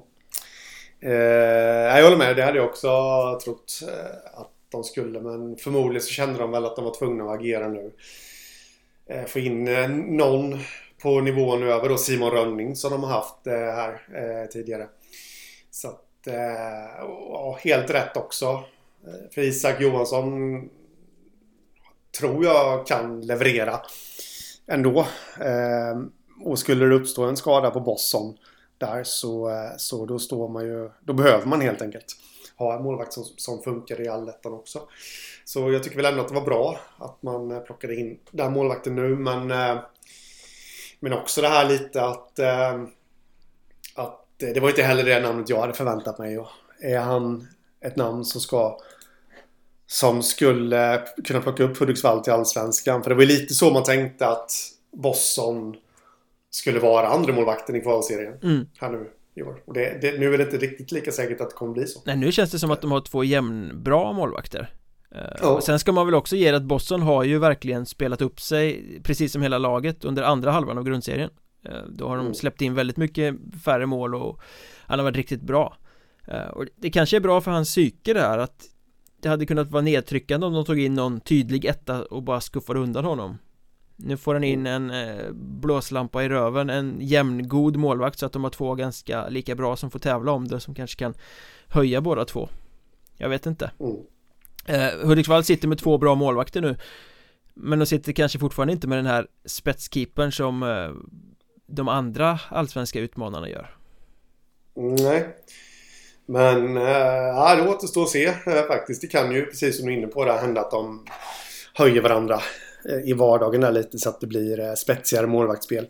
[1.02, 1.12] eh,
[1.98, 2.90] Jag håller med, det hade jag också
[3.44, 5.20] trott eh, att de skulle.
[5.20, 7.92] Men förmodligen så kände de väl att de var tvungna att agera nu.
[9.10, 10.60] Eh, få in eh, någon
[11.02, 14.88] på nivån över då Simon Rönning som de har haft eh, här tidigare.
[15.72, 16.06] Så att,
[17.30, 18.64] ja, helt rätt också.
[19.32, 20.30] För Isak Johansson
[22.20, 23.80] tror jag kan leverera
[24.68, 25.08] ändå.
[26.44, 28.38] Och skulle det uppstå en skada på Bosson
[28.78, 30.90] där så, så då står man ju...
[31.02, 32.16] Då behöver man helt enkelt
[32.60, 34.82] ha en målvakt som, som funkar i allettan också.
[35.46, 38.54] Så jag tycker väl ändå att det var bra att man eh, plockade in den
[38.54, 39.48] målvakten nu men
[41.00, 42.40] men också det här lite att
[43.96, 46.46] att det var inte heller det namnet jag hade förväntat mig.
[46.82, 47.48] Är han
[47.82, 48.80] ett namn som ska
[49.88, 53.04] som skulle kunna plocka upp Hudiksvall till Allsvenskan?
[53.04, 54.52] För det var ju lite så man tänkte att
[54.92, 55.76] Bosson
[56.50, 58.34] skulle vara andra målvakten i kvalserien.
[58.44, 58.68] Mm.
[58.78, 59.64] Här nu i år.
[59.66, 62.02] Och det, det, nu är det inte riktigt lika säkert att det kommer bli så.
[62.06, 64.74] Nej, nu känns det som att de har två jämnbra målvakter.
[65.16, 68.40] Uh, och sen ska man väl också ge att Boston har ju verkligen spelat upp
[68.42, 71.30] sig Precis som hela laget under andra halvan av grundserien
[71.70, 72.34] uh, Då har de mm.
[72.34, 73.36] släppt in väldigt mycket
[73.66, 74.42] färre mål och
[74.82, 75.78] Han har varit riktigt bra
[76.34, 78.64] uh, Och det kanske är bra för hans psyke det här att
[79.22, 82.80] Det hade kunnat vara nedtryckande om de tog in någon tydlig etta och bara skuffade
[82.80, 83.38] undan honom
[84.02, 88.44] nu får han in en eh, blåslampa i röven, en jämngod målvakt så att de
[88.44, 91.14] har två ganska lika bra som får tävla om det som kanske kan
[91.68, 92.50] höja båda två.
[93.18, 93.72] Jag vet inte.
[93.80, 93.96] Mm.
[94.66, 96.78] eh, Hudiksvall sitter med två bra målvakter nu.
[97.54, 100.90] Men de sitter kanske fortfarande inte med den här spetskeepern som eh,
[101.68, 103.76] de andra allsvenska utmanarna gör.
[104.76, 105.36] Nej.
[106.26, 109.02] Men, äh, ja det återstår att se äh, faktiskt.
[109.02, 111.06] Det kan ju, precis som du är inne på, det hända att de
[111.74, 112.42] höjer varandra
[113.06, 115.88] i vardagen där lite så att det blir eh, spetsigare målvaktsspel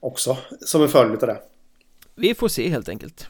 [0.00, 1.40] också som en följd av det.
[2.14, 3.28] Vi får se helt enkelt.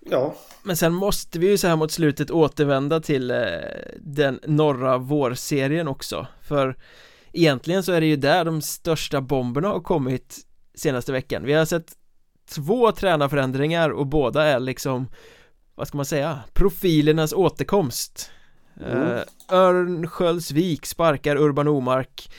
[0.00, 0.34] Ja.
[0.62, 3.38] Men sen måste vi ju så här mot slutet återvända till eh,
[4.00, 6.76] den norra vårserien också för
[7.32, 10.38] egentligen så är det ju där de största bomberna har kommit
[10.74, 11.44] senaste veckan.
[11.44, 11.92] Vi har sett
[12.50, 15.08] två tränarförändringar och båda är liksom
[15.74, 18.30] vad ska man säga, profilernas återkomst
[18.86, 19.02] Mm.
[19.02, 22.30] Uh, Örnsköldsvik sparkar Urban Omark.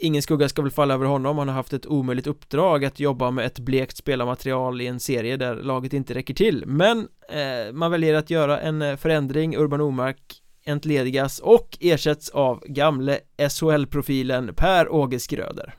[0.00, 3.30] Ingen skugga ska väl falla över honom, han har haft ett omöjligt uppdrag att jobba
[3.30, 6.64] med ett blekt spelarmaterial i en serie där laget inte räcker till.
[6.66, 12.64] Men eh, man väljer att göra en eh, förändring, Urban Omark entledigas och ersätts av
[12.66, 13.18] gamle
[13.50, 15.74] SHL-profilen Per-Åge Skröder.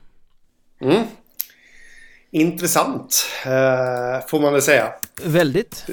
[0.80, 1.02] Mm.
[2.30, 4.92] Intressant, eh, får man väl säga.
[5.24, 5.86] Väldigt.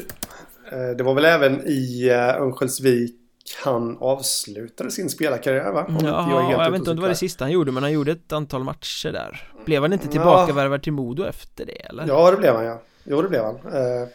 [0.97, 5.85] Det var väl även i Örnsköldsvik han avslutade sin spelarkarriär va?
[5.87, 7.91] Om ja, jag, jag vet inte om det var det sista han gjorde men han
[7.91, 12.07] gjorde ett antal matcher där Blev han inte tillbakavärvad till Modo efter det eller?
[12.07, 14.07] Ja det blev han ja Jo det blev han eh,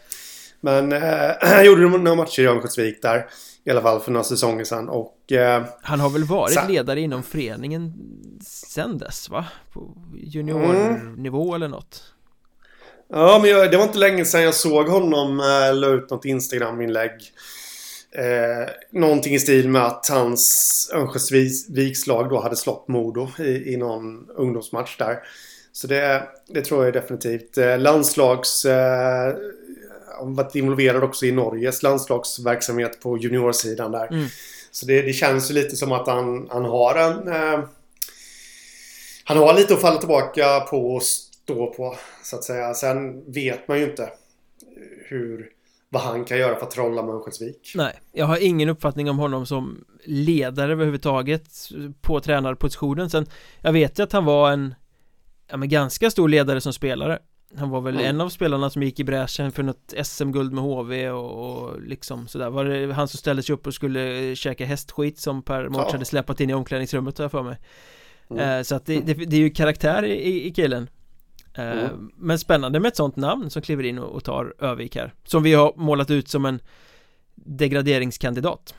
[0.61, 3.25] Men eh, han gjorde några matcher i Örnsköldsvik där
[3.63, 6.71] I alla fall för några säsonger sedan och eh, Han har väl varit sen...
[6.71, 7.93] ledare inom föreningen
[8.41, 9.45] sen dess va?
[9.73, 11.55] På juniornivå mm.
[11.55, 12.03] eller något
[13.09, 16.25] Ja men jag, det var inte länge sedan jag såg honom äh, la ut något
[16.25, 17.11] Instagram-inlägg
[18.15, 23.77] Eh, någonting i stil med att hans Örnsköldsviks lag då hade slått Modo i, i
[23.77, 25.19] någon ungdomsmatch där.
[25.71, 27.57] Så det, det tror jag definitivt.
[27.57, 28.65] Eh, landslags...
[28.65, 29.35] Eh,
[30.21, 34.07] varit involverad också i Norges landslagsverksamhet på juniorsidan där.
[34.07, 34.27] Mm.
[34.71, 37.27] Så det, det, känns ju lite som att han, han har en...
[37.27, 37.63] Eh,
[39.23, 42.73] han har lite att falla tillbaka på och stå på, så att säga.
[42.73, 44.09] Sen vet man ju inte
[45.05, 45.52] hur
[45.93, 47.71] vad han kan göra för att trolla med Örnsköldsvik.
[47.75, 51.47] Nej, jag har ingen uppfattning om honom som ledare överhuvudtaget
[52.01, 53.09] på tränarpositionen.
[53.09, 53.25] Sen,
[53.61, 54.75] jag vet ju att han var en
[55.47, 57.19] ja, men ganska stor ledare som spelare.
[57.57, 58.05] Han var väl mm.
[58.05, 62.27] en av spelarna som gick i bräschen för något SM-guld med HV och, och liksom
[62.27, 65.85] sådär Var det han som ställde sig upp och skulle käka hästskit som Per Mårts
[65.87, 65.91] ja.
[65.91, 67.59] hade släpat in i omklädningsrummet har jag för mig
[68.29, 68.57] mm.
[68.57, 70.89] eh, Så att det, det, det, är ju karaktär i, i killen
[71.55, 72.11] Mm.
[72.17, 75.53] Men spännande med ett sånt namn som kliver in och tar Övik här Som vi
[75.53, 76.59] har målat ut som en
[77.35, 78.73] degraderingskandidat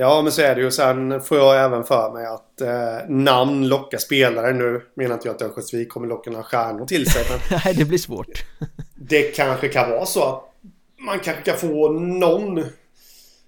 [0.00, 0.70] Ja men så är det ju.
[0.70, 4.52] Sen får jag även för mig att eh, namn lockar spelare.
[4.52, 7.22] Nu menar inte jag att Örnsköldsvik kommer locka några stjärnor till sig.
[7.30, 8.44] Men Nej det blir svårt.
[8.94, 10.44] det kanske kan vara så att
[10.98, 12.64] man kanske kan få någon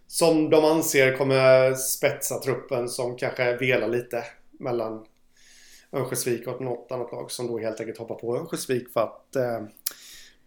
[0.07, 4.25] som de anser kommer spetsa truppen som kanske velar lite
[4.61, 5.05] mellan
[5.93, 9.61] Örnsköldsvik och något annat lag som då helt enkelt hoppar på Örnsköldsvik för att eh,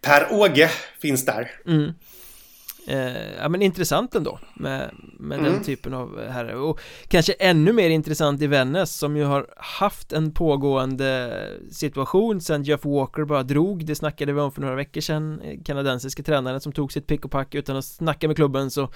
[0.02, 0.70] Per-Åge
[1.00, 1.52] finns där.
[1.66, 1.94] Mm.
[2.88, 5.52] Eh, ja men intressant ändå med, med mm.
[5.52, 10.14] den typen av herre och kanske ännu mer intressant i Vännäs som ju har haft
[10.14, 11.40] en pågående
[11.72, 16.24] situation sen Jeff Walker bara drog det snackade vi om för några veckor sedan kanadensiska
[16.24, 18.90] tränaren som tog sitt pick och pack utan att snacka med klubben så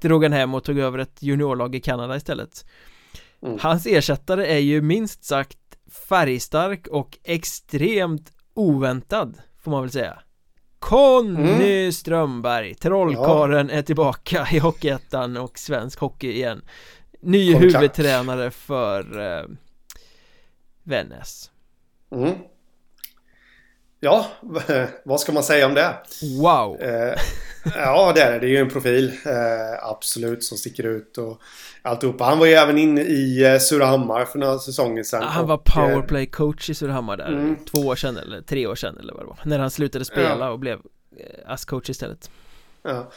[0.00, 2.66] drog han hem och tog över ett juniorlag i Kanada istället
[3.42, 3.58] mm.
[3.60, 5.58] Hans ersättare är ju minst sagt
[6.08, 10.18] färgstark och extremt oväntad Får man väl säga
[10.78, 11.92] Conny mm.
[11.92, 13.74] Strömberg, trollkaren ja.
[13.74, 16.62] är tillbaka i Hockeyettan och svensk hockey igen
[17.20, 17.74] Ny Kontrakt.
[17.74, 19.44] huvudtränare för eh,
[20.82, 21.50] Vännäs
[22.10, 22.34] mm.
[24.06, 24.26] Ja,
[25.04, 25.94] vad ska man säga om det?
[26.42, 26.80] Wow!
[26.80, 27.14] Eh,
[27.74, 28.38] ja, det är det.
[28.38, 29.12] Det är ju en profil.
[29.26, 31.40] Eh, absolut, som sticker ut och
[31.82, 32.24] alltihopa.
[32.24, 35.22] Han var ju även inne i eh, Surahammar för några säsonger sedan.
[35.22, 37.56] Han var och, eh, powerplay-coach i Surahammar där Mm.
[37.64, 40.36] Två år sedan eller tre år sedan eller vad det var När han slutade spela
[40.38, 40.50] Ja.
[40.50, 40.78] och blev
[41.16, 42.30] eh, ASS-coach istället
[42.82, 43.10] Ja.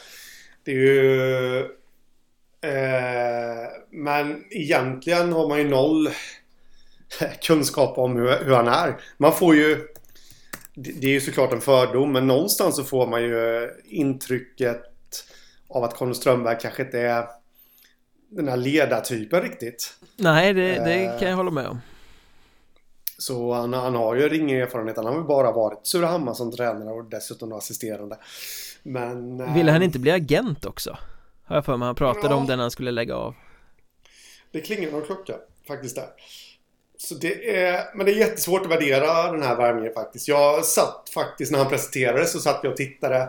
[0.64, 1.58] Det är ju...
[2.60, 6.08] Eh, men egentligen har man ju noll
[7.42, 8.96] kunskap om hur, hur han är.
[9.16, 9.86] Man får ju...
[10.74, 14.82] Det är ju såklart en fördom, men någonstans så får man ju intrycket
[15.68, 17.26] av att Conny Strömberg kanske inte är
[18.28, 19.94] den här ledartypen riktigt.
[20.16, 21.18] Nej, det, det Eh.
[21.18, 21.80] kan jag hålla med om
[23.18, 24.96] Så han, han har ju ingen erfarenhet.
[24.96, 28.18] Han har väl bara varit Surahammar som tränare och dessutom assisterande.
[28.82, 29.40] Men...
[29.40, 30.98] eh, Ville han inte bli agent också?
[31.44, 32.34] Har jag för mig, han pratade Ja.
[32.34, 33.34] om det när han skulle lägga av
[34.52, 35.34] Det klingar någon klocka
[35.68, 36.08] faktiskt där.
[37.02, 40.28] Så det är, men det är jättesvårt att värdera den här värmningen faktiskt.
[40.28, 43.28] Jag satt faktiskt när han presenterades så satt jag och tittade.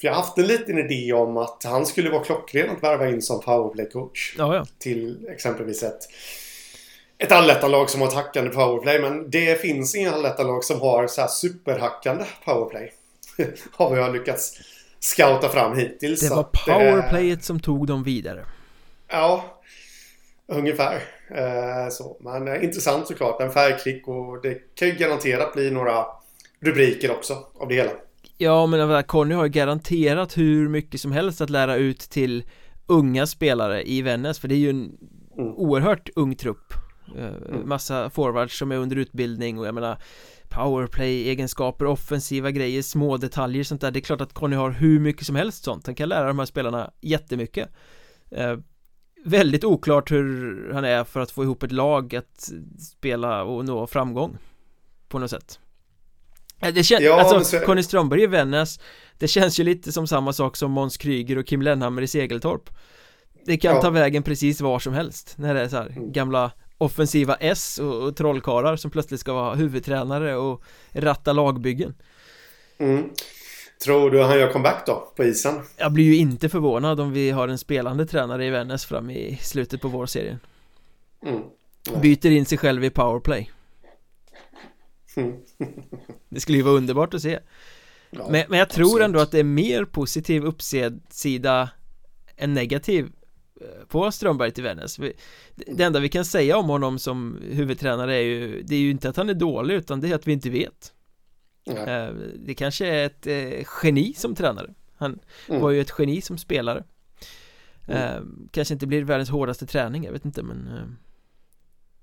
[0.00, 3.08] För jag har haft en liten idé om att han skulle vara klockren att värva
[3.08, 4.34] in som powerplay-coach.
[4.38, 5.98] Ja, ja Till exempelvis ett,
[7.18, 8.98] ett allettanlag som har ett hackande powerplay.
[8.98, 12.92] Men det finns inga allettanlag som har så här superhackande powerplay.
[13.72, 14.60] har vi lyckats
[15.00, 16.20] scouta fram hittills.
[16.20, 18.44] Det Så var att, eh, powerplayet som tog dem vidare
[19.08, 19.59] Ja,
[20.50, 20.94] ungefär.
[21.30, 22.16] Eh, så.
[22.20, 23.40] Men eh, intressant såklart.
[23.40, 26.04] En färgklick och det kan ju garanterat bli några
[26.60, 27.90] rubriker också av det hela.
[28.38, 32.44] Ja, men Conny har ju garanterat hur mycket som helst att lära ut till
[32.86, 34.98] unga spelare i Vännäs För det är ju en
[35.38, 35.52] Mm.
[35.54, 36.72] oerhört ung trupp
[37.18, 39.98] Eh, Massa forwards som är under utbildning och jag menar
[40.48, 45.00] Powerplay, egenskaper, offensiva grejer, små detaljer sånt där Det är klart att Conny har hur
[45.00, 47.68] mycket som helst sånt Han kan lära de här spelarna jättemycket
[49.24, 53.86] Väldigt oklart hur han är för att få ihop ett lag att spela och nå
[53.86, 54.38] framgång
[55.08, 55.58] På något sätt
[56.62, 58.80] Eh, Det känns, Ja, alltså så- Conny Strömberg i Vännäs
[59.18, 62.70] Det känns ju lite som samma sak som Måns Kryger och Kim Lennhammer i Segeltorp
[63.46, 63.82] Det kan Ja.
[63.82, 66.12] ta vägen precis var som helst När det är så här Mm.
[66.12, 70.62] gamla offensiva S och, och trollkarlar som plötsligt ska vara huvudtränare och
[70.92, 71.94] ratta lagbyggen
[72.78, 73.10] Mm.
[73.84, 75.54] Tror du han gör comeback då på isen?
[75.76, 79.38] Jag blir ju inte förvånad om vi har en spelande tränare i Vännäs fram i
[79.42, 80.38] slutet på vårserien
[81.26, 81.42] Mm.
[81.90, 82.00] Nej.
[82.00, 83.50] Byter in sig själv i powerplay
[85.16, 85.36] Mm.
[86.28, 87.38] Det skulle ju vara underbart att se
[88.10, 89.04] Ja, men, men jag tror absolut.
[89.04, 91.70] ändå att det är mer positiv uppsida
[92.36, 93.12] än negativ
[93.60, 95.00] eh, på Strömberg till Vännäs
[95.56, 99.08] det enda vi kan säga om honom som huvudtränare är ju Det är ju inte
[99.08, 100.92] att han är dålig utan det är att vi inte vet
[101.66, 101.76] Nej.
[101.88, 105.60] Eh, Det kanske är ett eh, geni som tränare Han Mm.
[105.62, 106.84] var ju ett geni som spelare
[107.88, 108.02] Mm.
[108.16, 110.68] Eh, Kanske inte blir världens hårdaste träning, jag vet inte men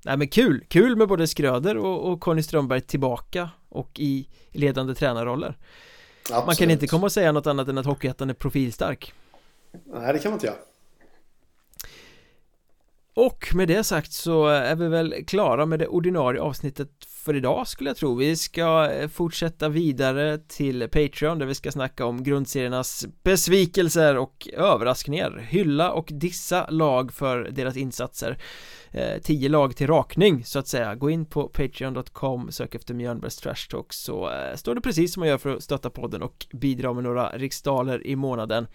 [0.05, 4.95] Nej men kul, kul med både Skröder och, och Conny Strömberg tillbaka och i ledande
[4.95, 5.57] tränarroller
[6.29, 6.71] Man kan Absolut.
[6.71, 9.13] inte komma och säga något annat än att Hockeyettan är profilstark
[9.85, 10.57] Nej, det kan man inte göra.
[13.13, 16.89] Och med det sagt så är vi väl klara med det ordinarie avsnittet
[17.27, 18.15] för idag skulle jag tro.
[18.15, 24.47] Vi ska eh, fortsätta vidare till Patreon där vi ska snacka om grundseriernas besvikelser och
[24.53, 25.45] överraskningar.
[25.49, 28.37] Hylla och dissa lag för deras insatser.
[28.91, 30.95] Eh, Tio lag till rakning så att säga.
[30.95, 35.21] Gå in på patreon.com, sök efter Mjölnbergs Trash Talk så eh, står det precis som
[35.21, 38.67] man gör för att stötta podden och bidra med några riksdaler i månaden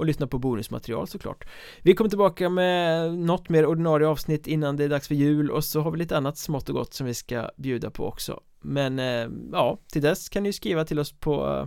[0.00, 1.44] och lyssna på bonusmaterial såklart
[1.82, 5.64] Vi kommer tillbaka med något mer ordinarie avsnitt innan det är dags för jul och
[5.64, 8.98] så har vi lite annat smått och gott som vi ska bjuda på också Men
[8.98, 11.66] eh, ja, till dess kan ni skriva till oss på eh,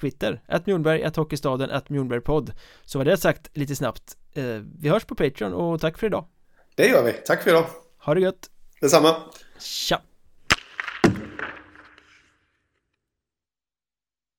[0.00, 2.52] Twitter, att Mjornberg, att Hockeystaden, att Mjornbergpodd
[2.84, 4.44] Så var det sagt lite snabbt eh,
[4.78, 6.24] Vi hörs på Patreon och tack för idag
[6.74, 7.12] Det gör vi.
[7.12, 7.66] Tack för idag.
[8.04, 8.50] Ha det gött,
[8.80, 9.16] Detsamma.
[9.58, 10.00] tja!